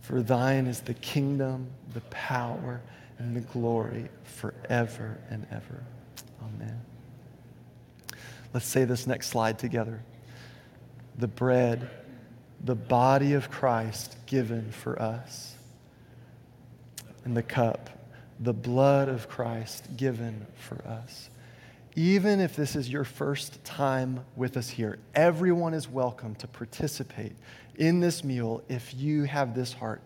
For 0.00 0.22
thine 0.22 0.66
is 0.66 0.80
the 0.80 0.94
kingdom, 0.94 1.68
the 1.92 2.00
power, 2.02 2.80
and 3.18 3.36
the 3.36 3.40
glory 3.40 4.08
forever 4.24 5.18
and 5.28 5.46
ever. 5.50 5.84
Amen. 6.42 6.80
Let's 8.54 8.66
say 8.66 8.84
this 8.84 9.06
next 9.06 9.28
slide 9.28 9.58
together. 9.58 10.00
The 11.18 11.28
bread, 11.28 11.90
the 12.64 12.74
body 12.74 13.34
of 13.34 13.50
Christ 13.50 14.16
given 14.26 14.72
for 14.72 15.00
us, 15.00 15.54
and 17.24 17.36
the 17.36 17.42
cup, 17.42 17.90
the 18.40 18.52
blood 18.52 19.08
of 19.08 19.28
Christ 19.28 19.96
given 19.96 20.46
for 20.56 20.82
us. 20.86 21.30
Even 21.96 22.38
if 22.40 22.54
this 22.54 22.76
is 22.76 22.88
your 22.88 23.04
first 23.04 23.64
time 23.64 24.20
with 24.36 24.56
us 24.56 24.68
here, 24.68 24.98
everyone 25.14 25.74
is 25.74 25.88
welcome 25.88 26.34
to 26.36 26.46
participate 26.46 27.32
in 27.76 28.00
this 28.00 28.22
meal 28.22 28.62
if 28.68 28.94
you 28.94 29.24
have 29.24 29.54
this 29.54 29.72
heart. 29.72 30.00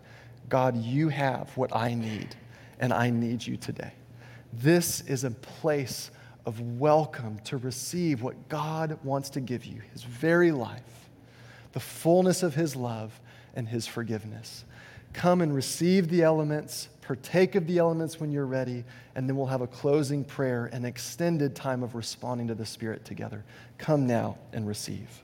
God, 0.49 0.75
you 0.77 1.09
have 1.09 1.55
what 1.55 1.75
I 1.75 1.93
need 1.93 2.35
and 2.79 2.91
I 2.91 3.09
need 3.09 3.45
you 3.45 3.57
today. 3.57 3.93
This 4.51 5.01
is 5.01 5.23
a 5.23 5.31
place 5.31 6.11
of 6.45 6.59
welcome 6.79 7.39
to 7.45 7.57
receive 7.57 8.21
what 8.21 8.49
God 8.49 8.97
wants 9.03 9.29
to 9.31 9.41
give 9.41 9.65
you 9.65 9.81
His 9.91 10.03
very 10.03 10.51
life, 10.51 11.09
the 11.71 11.79
fullness 11.79 12.43
of 12.43 12.55
His 12.55 12.75
love 12.75 13.19
and 13.55 13.67
His 13.67 13.87
forgiveness. 13.87 14.65
Come 15.13 15.41
and 15.41 15.55
receive 15.55 16.09
the 16.09 16.23
elements, 16.23 16.89
partake 17.05 17.55
of 17.55 17.67
the 17.67 17.77
elements 17.77 18.19
when 18.19 18.31
you're 18.31 18.45
ready, 18.45 18.83
and 19.15 19.27
then 19.27 19.35
we'll 19.35 19.47
have 19.47 19.61
a 19.61 19.67
closing 19.67 20.23
prayer, 20.23 20.65
an 20.67 20.85
extended 20.85 21.55
time 21.55 21.83
of 21.83 21.95
responding 21.95 22.47
to 22.47 22.55
the 22.55 22.65
Spirit 22.65 23.05
together. 23.05 23.43
Come 23.77 24.07
now 24.07 24.37
and 24.53 24.67
receive. 24.67 25.23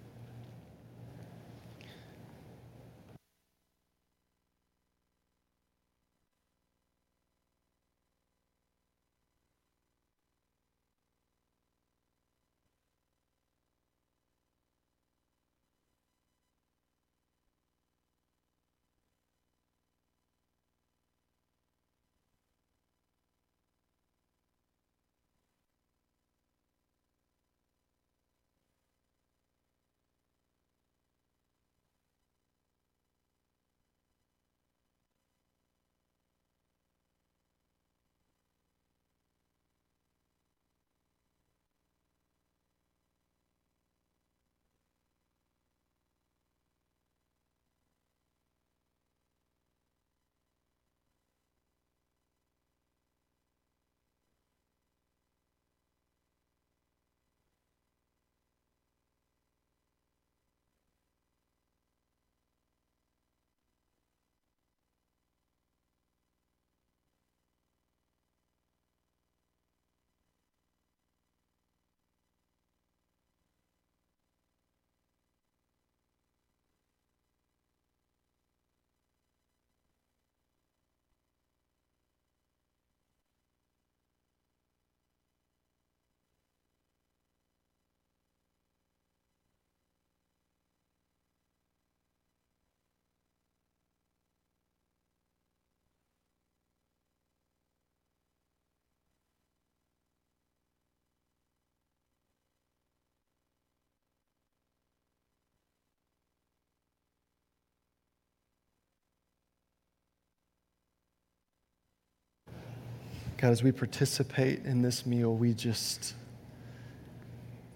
God, 113.40 113.52
as 113.52 113.64
we 113.64 113.72
participate 113.72 114.66
in 114.66 114.82
this 114.82 115.06
meal, 115.06 115.34
we 115.34 115.54
just 115.54 116.14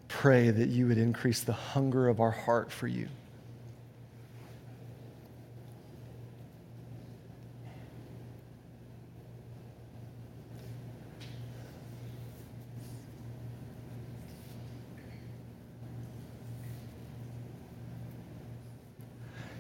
pray 0.10 0.52
that 0.52 0.68
you 0.68 0.88
would 0.88 0.98
increase 0.98 1.40
the 1.40 1.54
hunger 1.54 2.10
of 2.10 2.20
our 2.20 2.32
heart 2.32 2.70
for 2.70 2.86
you. 2.88 3.08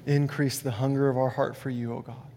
Increase 0.05 0.59
the 0.59 0.71
hunger 0.71 1.07
of 1.07 1.17
our 1.17 1.29
heart 1.29 1.55
for 1.55 1.69
you, 1.69 1.93
O 1.93 1.99
oh 1.99 2.01
God. 2.01 2.32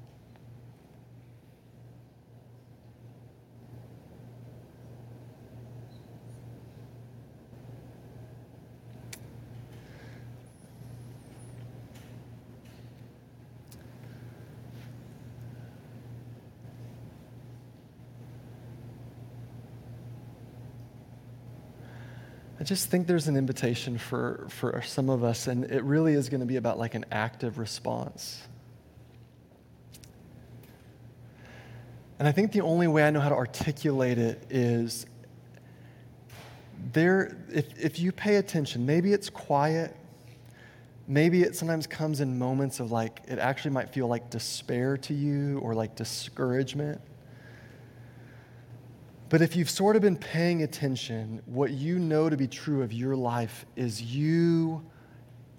Just 22.67 22.91
think 22.91 23.07
there's 23.07 23.29
an 23.29 23.37
invitation 23.37 23.97
for, 23.97 24.47
for 24.51 24.83
some 24.83 25.09
of 25.09 25.23
us, 25.23 25.47
and 25.47 25.65
it 25.65 25.85
really 25.85 26.15
is 26.15 26.29
going 26.29 26.41
to 26.41 26.47
be 26.47 26.57
about 26.57 26.79
like 26.79 26.95
an 26.95 27.07
active 27.13 27.59
response. 27.59 28.43
And 32.19 32.27
I 32.27 32.33
think 32.33 32.53
the 32.53 32.63
only 32.63 32.89
way 32.89 33.07
I 33.07 33.11
know 33.11 33.21
how 33.21 33.29
to 33.29 33.35
articulate 33.35 34.19
it 34.19 34.47
is 34.51 35.07
there, 36.93 37.37
if, 37.53 37.67
if 37.79 38.01
you 38.01 38.11
pay 38.11 38.37
attention, 38.37 38.85
maybe 38.85 39.13
it's 39.13 39.31
quiet, 39.31 39.95
maybe 41.07 41.43
it 41.43 41.55
sometimes 41.55 41.87
comes 41.87 42.21
in 42.21 42.39
moments 42.39 42.81
of 42.81 42.91
like, 42.91 43.21
it 43.29 43.39
actually 43.39 43.73
might 43.73 43.91
feel 43.91 44.09
like 44.09 44.29
despair 44.31 44.97
to 44.99 45.15
you 45.15 45.59
or 45.61 45.75
like 45.75 45.95
discouragement. 45.95 47.01
But 49.29 49.43
if 49.43 49.57
you've 49.57 49.71
sort 49.71 49.97
of 49.97 50.03
been 50.03 50.17
paying 50.17 50.63
attention, 50.63 51.43
what 51.47 51.73
you 51.73 51.99
know 51.99 52.29
to 52.29 52.37
be 52.37 52.47
true 52.47 52.83
of 52.83 52.93
your 52.93 53.17
life 53.17 53.67
is 53.75 54.01
you 54.01 54.85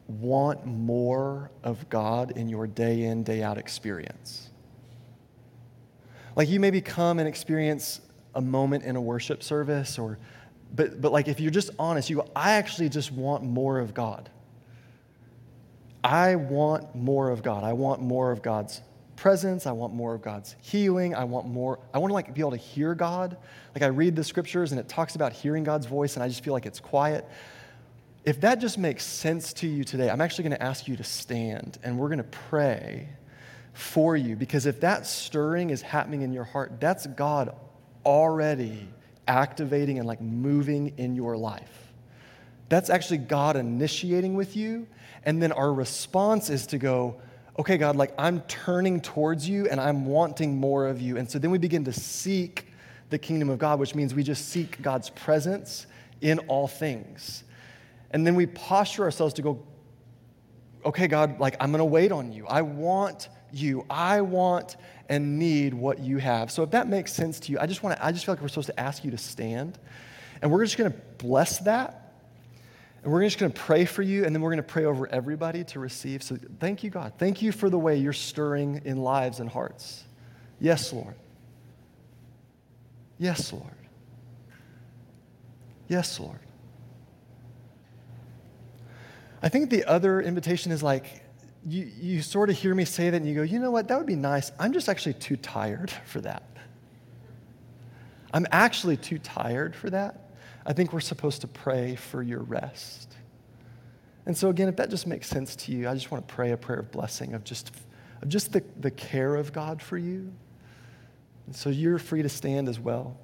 want 0.08 0.66
more 0.66 1.52
of 1.64 1.90
God 1.90 2.32
in 2.38 2.48
your 2.48 2.66
day 2.66 3.04
in, 3.04 3.24
day 3.24 3.44
out 3.44 3.58
experience. 3.58 4.50
Like 6.36 6.48
you 6.50 6.60
maybe 6.60 6.80
come 6.80 7.20
and 7.20 7.28
experience 7.28 8.00
a 8.36 8.42
moment 8.42 8.84
in 8.84 8.96
a 8.96 9.02
worship 9.02 9.44
service 9.44 9.98
or 9.98 10.18
but 10.76 11.02
but 11.02 11.12
like 11.12 11.28
if 11.28 11.40
you're 11.40 11.52
just 11.52 11.72
honest, 11.80 12.10
you 12.10 12.18
go, 12.18 12.30
I 12.36 12.54
actually 12.54 12.90
just 12.90 13.12
want 13.12 13.44
more 13.44 13.80
of 13.80 13.94
God. 13.94 14.30
I 16.04 16.36
want 16.36 16.96
more 16.96 17.32
of 17.32 17.42
God. 17.42 17.64
I 17.64 17.74
want 17.74 18.02
more 18.02 18.32
of 18.32 18.42
God's 18.42 18.82
presence. 19.18 19.68
I 19.68 19.74
want 19.74 19.94
more 19.94 20.14
of 20.14 20.22
God's 20.22 20.56
healing. 20.62 21.14
I 21.14 21.26
want 21.26 21.48
more. 21.48 21.80
I 21.94 21.98
want 21.98 22.12
to 22.12 22.14
like 22.14 22.34
be 22.34 22.40
able 22.40 22.52
to 22.52 22.58
hear 22.58 22.96
God. 22.96 23.36
Like 23.76 23.84
I 23.84 23.88
read 23.88 24.16
the 24.16 24.24
scriptures 24.24 24.72
and 24.72 24.80
it 24.80 24.88
talks 24.88 25.16
about 25.16 25.34
hearing 25.34 25.66
God's 25.66 25.86
voice 25.86 26.16
and 26.16 26.24
I 26.24 26.30
just 26.30 26.44
feel 26.44 26.54
like 26.54 26.66
it's 26.66 26.80
quiet. 26.80 27.28
If 28.24 28.42
that 28.42 28.62
just 28.62 28.78
makes 28.78 29.04
sense 29.04 29.54
to 29.54 29.68
you 29.68 29.84
today, 29.84 30.10
I'm 30.10 30.22
actually 30.22 30.44
going 30.44 30.58
to 30.58 30.64
ask 30.64 30.88
you 30.88 30.96
to 30.96 31.04
stand 31.04 31.78
and 31.84 31.98
we're 31.98 32.08
going 32.08 32.18
to 32.20 32.24
pray 32.24 33.10
for 33.74 34.16
you 34.16 34.36
because 34.36 34.66
if 34.66 34.80
that 34.82 35.06
stirring 35.06 35.70
is 35.70 35.82
happening 35.82 36.22
in 36.22 36.32
your 36.32 36.44
heart, 36.44 36.80
that's 36.80 37.06
God 37.08 37.56
already 38.06 38.88
activating 39.28 40.00
and 40.00 40.08
like 40.08 40.22
moving 40.22 40.94
in 40.98 41.16
your 41.16 41.38
life. 41.38 41.92
That's 42.70 42.90
actually 42.90 43.20
God 43.20 43.56
initiating 43.56 44.36
with 44.36 44.56
you. 44.56 44.88
And 45.24 45.42
then 45.42 45.52
our 45.52 45.72
response 45.74 46.50
is 46.50 46.68
to 46.68 46.78
go, 46.78 47.22
okay, 47.60 47.78
God, 47.78 47.96
like 47.96 48.14
I'm 48.18 48.42
turning 48.42 49.02
towards 49.02 49.48
you 49.48 49.68
and 49.68 49.80
I'm 49.80 50.06
wanting 50.06 50.58
more 50.58 50.88
of 50.88 51.02
you. 51.02 51.18
And 51.18 51.30
so 51.30 51.40
then 51.40 51.52
we 51.52 51.58
begin 51.58 51.86
to 51.86 51.94
seek 51.94 52.68
the 53.10 53.18
kingdom 53.18 53.50
of 53.50 53.58
God, 53.58 53.80
which 53.80 53.96
means 53.96 54.14
we 54.14 54.24
just 54.24 54.50
seek 54.50 54.82
God's 54.82 55.10
presence 55.10 55.88
in 56.22 56.40
all 56.40 56.68
things. 56.68 57.44
And 58.12 58.26
then 58.26 58.36
we 58.36 58.46
posture 58.46 59.04
ourselves 59.04 59.34
to 59.36 59.42
go, 59.42 59.64
okay, 60.86 61.08
God, 61.08 61.40
like 61.40 61.56
I'm 61.60 61.72
gonna 61.72 61.86
wait 61.86 62.12
on 62.12 62.32
you. 62.32 62.46
I 62.48 62.62
want 62.62 63.30
you. 63.52 63.86
I 63.90 64.22
want 64.22 64.76
and 65.10 65.40
need 65.40 65.74
what 65.74 66.00
you 66.00 66.18
have. 66.18 66.52
So 66.52 66.64
if 66.64 66.72
that 66.72 66.88
makes 66.88 67.14
sense 67.14 67.40
to 67.42 67.52
you, 67.52 67.60
I 67.60 67.66
just 67.66 67.82
wanna, 67.82 67.98
I 68.02 68.12
just 68.12 68.26
feel 68.26 68.34
like 68.36 68.42
we're 68.42 68.50
supposed 68.50 68.68
to 68.68 68.80
ask 68.80 69.04
you 69.04 69.12
to 69.12 69.18
stand. 69.18 69.80
And 70.42 70.52
we're 70.52 70.64
just 70.64 70.78
gonna 70.78 70.94
bless 71.18 71.60
that 71.60 72.07
and 73.08 73.14
we're 73.14 73.24
just 73.24 73.40
going 73.40 73.50
to 73.50 73.58
pray 73.58 73.86
for 73.86 74.02
you, 74.02 74.26
and 74.26 74.36
then 74.36 74.42
we're 74.42 74.50
going 74.50 74.58
to 74.58 74.64
pray 74.64 74.84
over 74.84 75.08
everybody 75.08 75.64
to 75.64 75.80
receive. 75.80 76.22
So 76.22 76.38
thank 76.60 76.84
you, 76.84 76.90
God. 76.90 77.14
Thank 77.18 77.42
you 77.42 77.54
for 77.54 77.70
the 77.70 77.80
way 77.80 77.96
you're 77.96 78.12
stirring 78.12 78.82
in 78.84 78.98
lives 78.98 79.40
and 79.40 79.50
hearts. 79.50 80.04
Yes, 80.60 80.92
Lord. 80.92 81.16
Yes, 83.18 83.54
Lord. 83.54 83.78
Yes, 85.88 86.20
Lord. 86.20 86.42
I 89.42 89.48
think 89.48 89.70
the 89.70 89.86
other 89.86 90.20
invitation 90.20 90.74
is 90.74 90.84
like, 90.84 91.24
you, 91.66 91.90
you 91.98 92.22
sort 92.22 92.50
of 92.50 92.58
hear 92.58 92.76
me 92.76 92.84
say 92.84 93.10
that 93.10 93.16
and 93.16 93.26
you 93.26 93.36
go, 93.36 93.42
you 93.42 93.60
know 93.60 93.72
what, 93.72 93.88
that 93.88 93.98
would 93.98 94.06
be 94.06 94.18
nice. 94.18 94.52
I'm 94.60 94.74
just 94.74 94.90
actually 94.90 95.14
too 95.14 95.38
tired 95.38 95.92
for 96.08 96.20
that. 96.20 96.44
I'm 98.34 98.48
actually 98.52 98.98
too 98.98 99.18
tired 99.18 99.78
for 99.78 99.90
that. 99.92 100.27
I 100.68 100.74
think 100.74 100.92
we're 100.92 101.00
supposed 101.00 101.42
to 101.42 101.48
pray 101.48 101.96
for 101.96 102.22
your 102.22 102.42
rest. 102.42 103.16
And 104.26 104.38
so, 104.38 104.50
again, 104.50 104.68
if 104.68 104.76
that 104.76 104.90
just 104.90 105.08
makes 105.08 105.28
sense 105.28 105.56
to 105.56 105.72
you, 105.72 105.88
I 105.88 105.94
just 105.94 106.12
want 106.12 106.28
to 106.28 106.34
pray 106.34 106.52
a 106.52 106.58
prayer 106.58 106.80
of 106.80 106.92
blessing, 106.92 107.34
of 107.34 107.46
just, 107.46 107.72
of 108.22 108.28
just 108.28 108.52
the, 108.52 108.62
the 108.78 108.92
care 108.92 109.36
of 109.36 109.54
God 109.54 109.82
for 109.82 109.98
you. 109.98 110.34
And 111.46 111.56
so 111.56 111.70
you're 111.70 111.98
free 111.98 112.22
to 112.22 112.28
stand 112.28 112.68
as 112.68 112.78
well. 112.78 113.18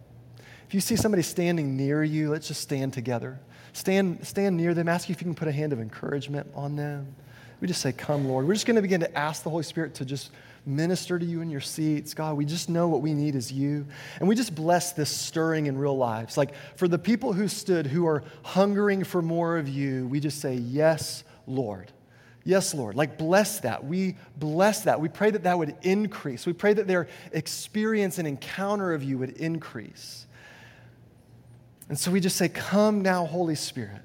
If 0.65 0.73
you 0.73 0.79
see 0.79 0.95
somebody 0.95 1.21
standing 1.21 1.75
near 1.75 2.01
you, 2.01 2.31
let's 2.31 2.47
just 2.47 2.61
stand 2.61 2.93
together. 2.93 3.37
Stand, 3.73 4.25
stand 4.25 4.55
near 4.55 4.73
them. 4.73 4.87
Ask 4.87 5.09
if 5.09 5.19
you 5.19 5.25
can 5.25 5.35
put 5.35 5.49
a 5.49 5.51
hand 5.51 5.73
of 5.73 5.81
encouragement 5.81 6.49
on 6.55 6.77
them. 6.77 7.13
We 7.59 7.67
just 7.67 7.81
say, 7.81 7.91
Come, 7.91 8.25
Lord. 8.25 8.47
We're 8.47 8.53
just 8.53 8.65
going 8.65 8.77
to 8.77 8.81
begin 8.81 9.01
to 9.01 9.17
ask 9.17 9.43
the 9.43 9.49
Holy 9.49 9.63
Spirit 9.63 9.95
to 9.95 10.05
just 10.05 10.31
minister 10.65 11.19
to 11.19 11.25
you 11.25 11.41
in 11.41 11.49
your 11.49 11.61
seats. 11.61 12.13
God, 12.13 12.37
we 12.37 12.45
just 12.45 12.69
know 12.69 12.87
what 12.87 13.01
we 13.01 13.13
need 13.13 13.35
is 13.35 13.51
you. 13.51 13.85
And 14.19 14.27
we 14.27 14.35
just 14.35 14.55
bless 14.55 14.93
this 14.93 15.09
stirring 15.09 15.65
in 15.65 15.77
real 15.77 15.97
lives. 15.97 16.37
Like 16.37 16.53
for 16.75 16.87
the 16.87 16.99
people 16.99 17.33
who 17.33 17.47
stood, 17.47 17.87
who 17.87 18.07
are 18.07 18.23
hungering 18.43 19.03
for 19.03 19.21
more 19.21 19.57
of 19.57 19.67
you, 19.67 20.07
we 20.07 20.19
just 20.19 20.39
say, 20.39 20.55
Yes, 20.55 21.23
Lord. 21.47 21.91
Yes, 22.45 22.73
Lord. 22.73 22.95
Like, 22.95 23.17
bless 23.17 23.61
that. 23.61 23.85
We 23.85 24.17
bless 24.37 24.81
that. 24.81 24.99
We 24.99 25.07
pray 25.07 25.31
that 25.31 25.43
that 25.43 25.57
would 25.57 25.75
increase. 25.81 26.45
We 26.45 26.51
pray 26.51 26.73
that 26.73 26.87
their 26.87 27.07
experience 27.31 28.17
and 28.17 28.27
encounter 28.27 28.93
of 28.93 29.01
you 29.01 29.17
would 29.17 29.31
increase. 29.37 30.27
And 31.87 31.97
so 31.97 32.11
we 32.11 32.19
just 32.19 32.35
say, 32.35 32.49
Come 32.49 33.01
now, 33.01 33.25
Holy 33.25 33.55
Spirit. 33.55 34.01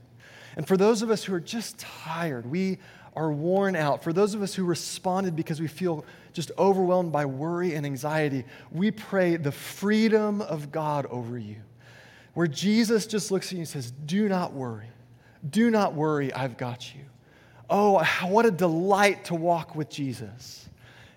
And 0.56 0.66
for 0.66 0.76
those 0.76 1.02
of 1.02 1.11
us 1.11 1.24
who 1.24 1.34
are 1.34 1.40
just 1.40 1.78
tired, 1.78 2.46
we 2.46 2.78
are 3.16 3.32
worn 3.32 3.74
out, 3.74 4.04
for 4.04 4.12
those 4.12 4.34
of 4.34 4.42
us 4.42 4.54
who 4.54 4.64
responded 4.64 5.34
because 5.34 5.61
we 5.61 5.66
feel 5.66 6.04
just 6.39 6.53
overwhelmed 6.57 7.11
by 7.11 7.26
worry 7.26 7.74
and 7.74 7.84
anxiety, 7.84 8.45
we 8.70 8.93
pray 8.93 9.34
the 9.34 9.51
freedom 9.51 10.41
of 10.41 10.70
God 10.70 11.05
over 11.07 11.36
you. 11.36 11.57
Where 12.34 12.47
Jesus 12.47 13.09
just 13.09 13.32
looks 13.32 13.49
at 13.49 13.55
you 13.55 13.59
and 13.59 13.66
says, 13.66 13.91
Do 13.91 14.28
not 14.28 14.53
worry. 14.53 14.86
Do 15.51 15.68
not 15.68 15.95
worry, 15.95 16.32
I've 16.32 16.57
got 16.57 16.95
you. 16.95 17.01
Oh, 17.68 18.05
what 18.28 18.47
a 18.47 18.53
delight 18.53 19.24
to 19.24 19.34
walk 19.34 19.74
with 19.74 19.89
Jesus. 19.89 20.67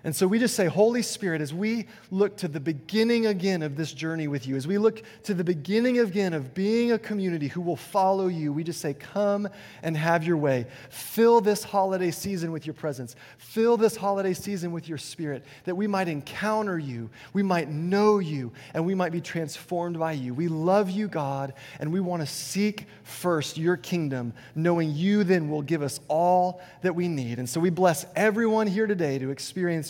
And 0.04 0.16
so 0.16 0.26
we 0.26 0.40
just 0.40 0.56
say, 0.56 0.66
Holy 0.66 1.00
Spirit, 1.00 1.40
as 1.40 1.54
we 1.54 1.86
look 2.10 2.36
to 2.38 2.48
the 2.48 2.58
beginning 2.58 3.26
again 3.26 3.62
of 3.62 3.76
this 3.76 3.92
journey 3.92 4.26
with 4.26 4.48
you, 4.48 4.56
as 4.56 4.66
we 4.66 4.76
look 4.76 5.00
to 5.22 5.34
the 5.34 5.44
beginning 5.44 6.00
again 6.00 6.32
of 6.32 6.54
being 6.54 6.90
a 6.90 6.98
community 6.98 7.46
who 7.46 7.60
will 7.60 7.76
follow 7.76 8.26
you, 8.26 8.52
we 8.52 8.64
just 8.64 8.80
say, 8.80 8.94
Come 8.94 9.48
and 9.80 9.96
have 9.96 10.24
your 10.24 10.36
way. 10.36 10.66
Fill 10.90 11.40
this 11.40 11.62
holiday 11.62 12.10
season 12.10 12.50
with 12.50 12.66
your 12.66 12.74
presence. 12.74 13.14
Fill 13.38 13.76
this 13.76 13.94
holiday 13.94 14.34
season 14.34 14.72
with 14.72 14.88
your 14.88 14.98
spirit, 14.98 15.44
that 15.64 15.76
we 15.76 15.86
might 15.86 16.08
encounter 16.08 16.80
you, 16.80 17.08
we 17.32 17.44
might 17.44 17.68
know 17.68 18.18
you, 18.18 18.52
and 18.74 18.84
we 18.84 18.96
might 18.96 19.12
be 19.12 19.20
transformed 19.20 20.00
by 20.00 20.12
you. 20.12 20.34
We 20.34 20.48
love 20.48 20.90
you, 20.90 21.06
God, 21.06 21.54
and 21.78 21.92
we 21.92 22.00
want 22.00 22.22
to 22.22 22.26
seek 22.26 22.86
first 23.04 23.56
your 23.56 23.76
kingdom, 23.76 24.32
knowing 24.56 24.90
you 24.90 25.22
then 25.22 25.48
will 25.48 25.62
give 25.62 25.82
us 25.82 26.00
all 26.08 26.60
that 26.82 26.96
we 26.96 27.06
need. 27.06 27.38
And 27.38 27.48
so 27.48 27.60
we 27.60 27.70
bless 27.70 28.04
everyone 28.16 28.66
here 28.66 28.88
today 28.88 29.18
to 29.20 29.30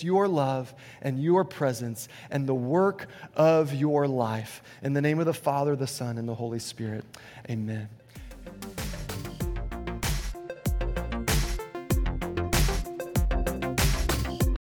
your 0.03 0.29
love 0.29 0.75
and 1.01 1.23
your 1.23 1.45
presence 1.45 2.09
and 2.31 2.47
the 2.47 2.55
work 2.55 3.09
of 3.35 3.75
your 3.75 4.07
life. 4.07 4.63
In 4.83 4.93
the 4.93 5.01
name 5.01 5.19
of 5.19 5.27
the 5.27 5.35
Father, 5.35 5.77
the 5.77 5.87
Son, 5.87 6.19
and 6.19 6.29
the 6.29 6.35
Holy 6.35 6.59
Spirit, 6.59 7.05
amen. 7.49 7.89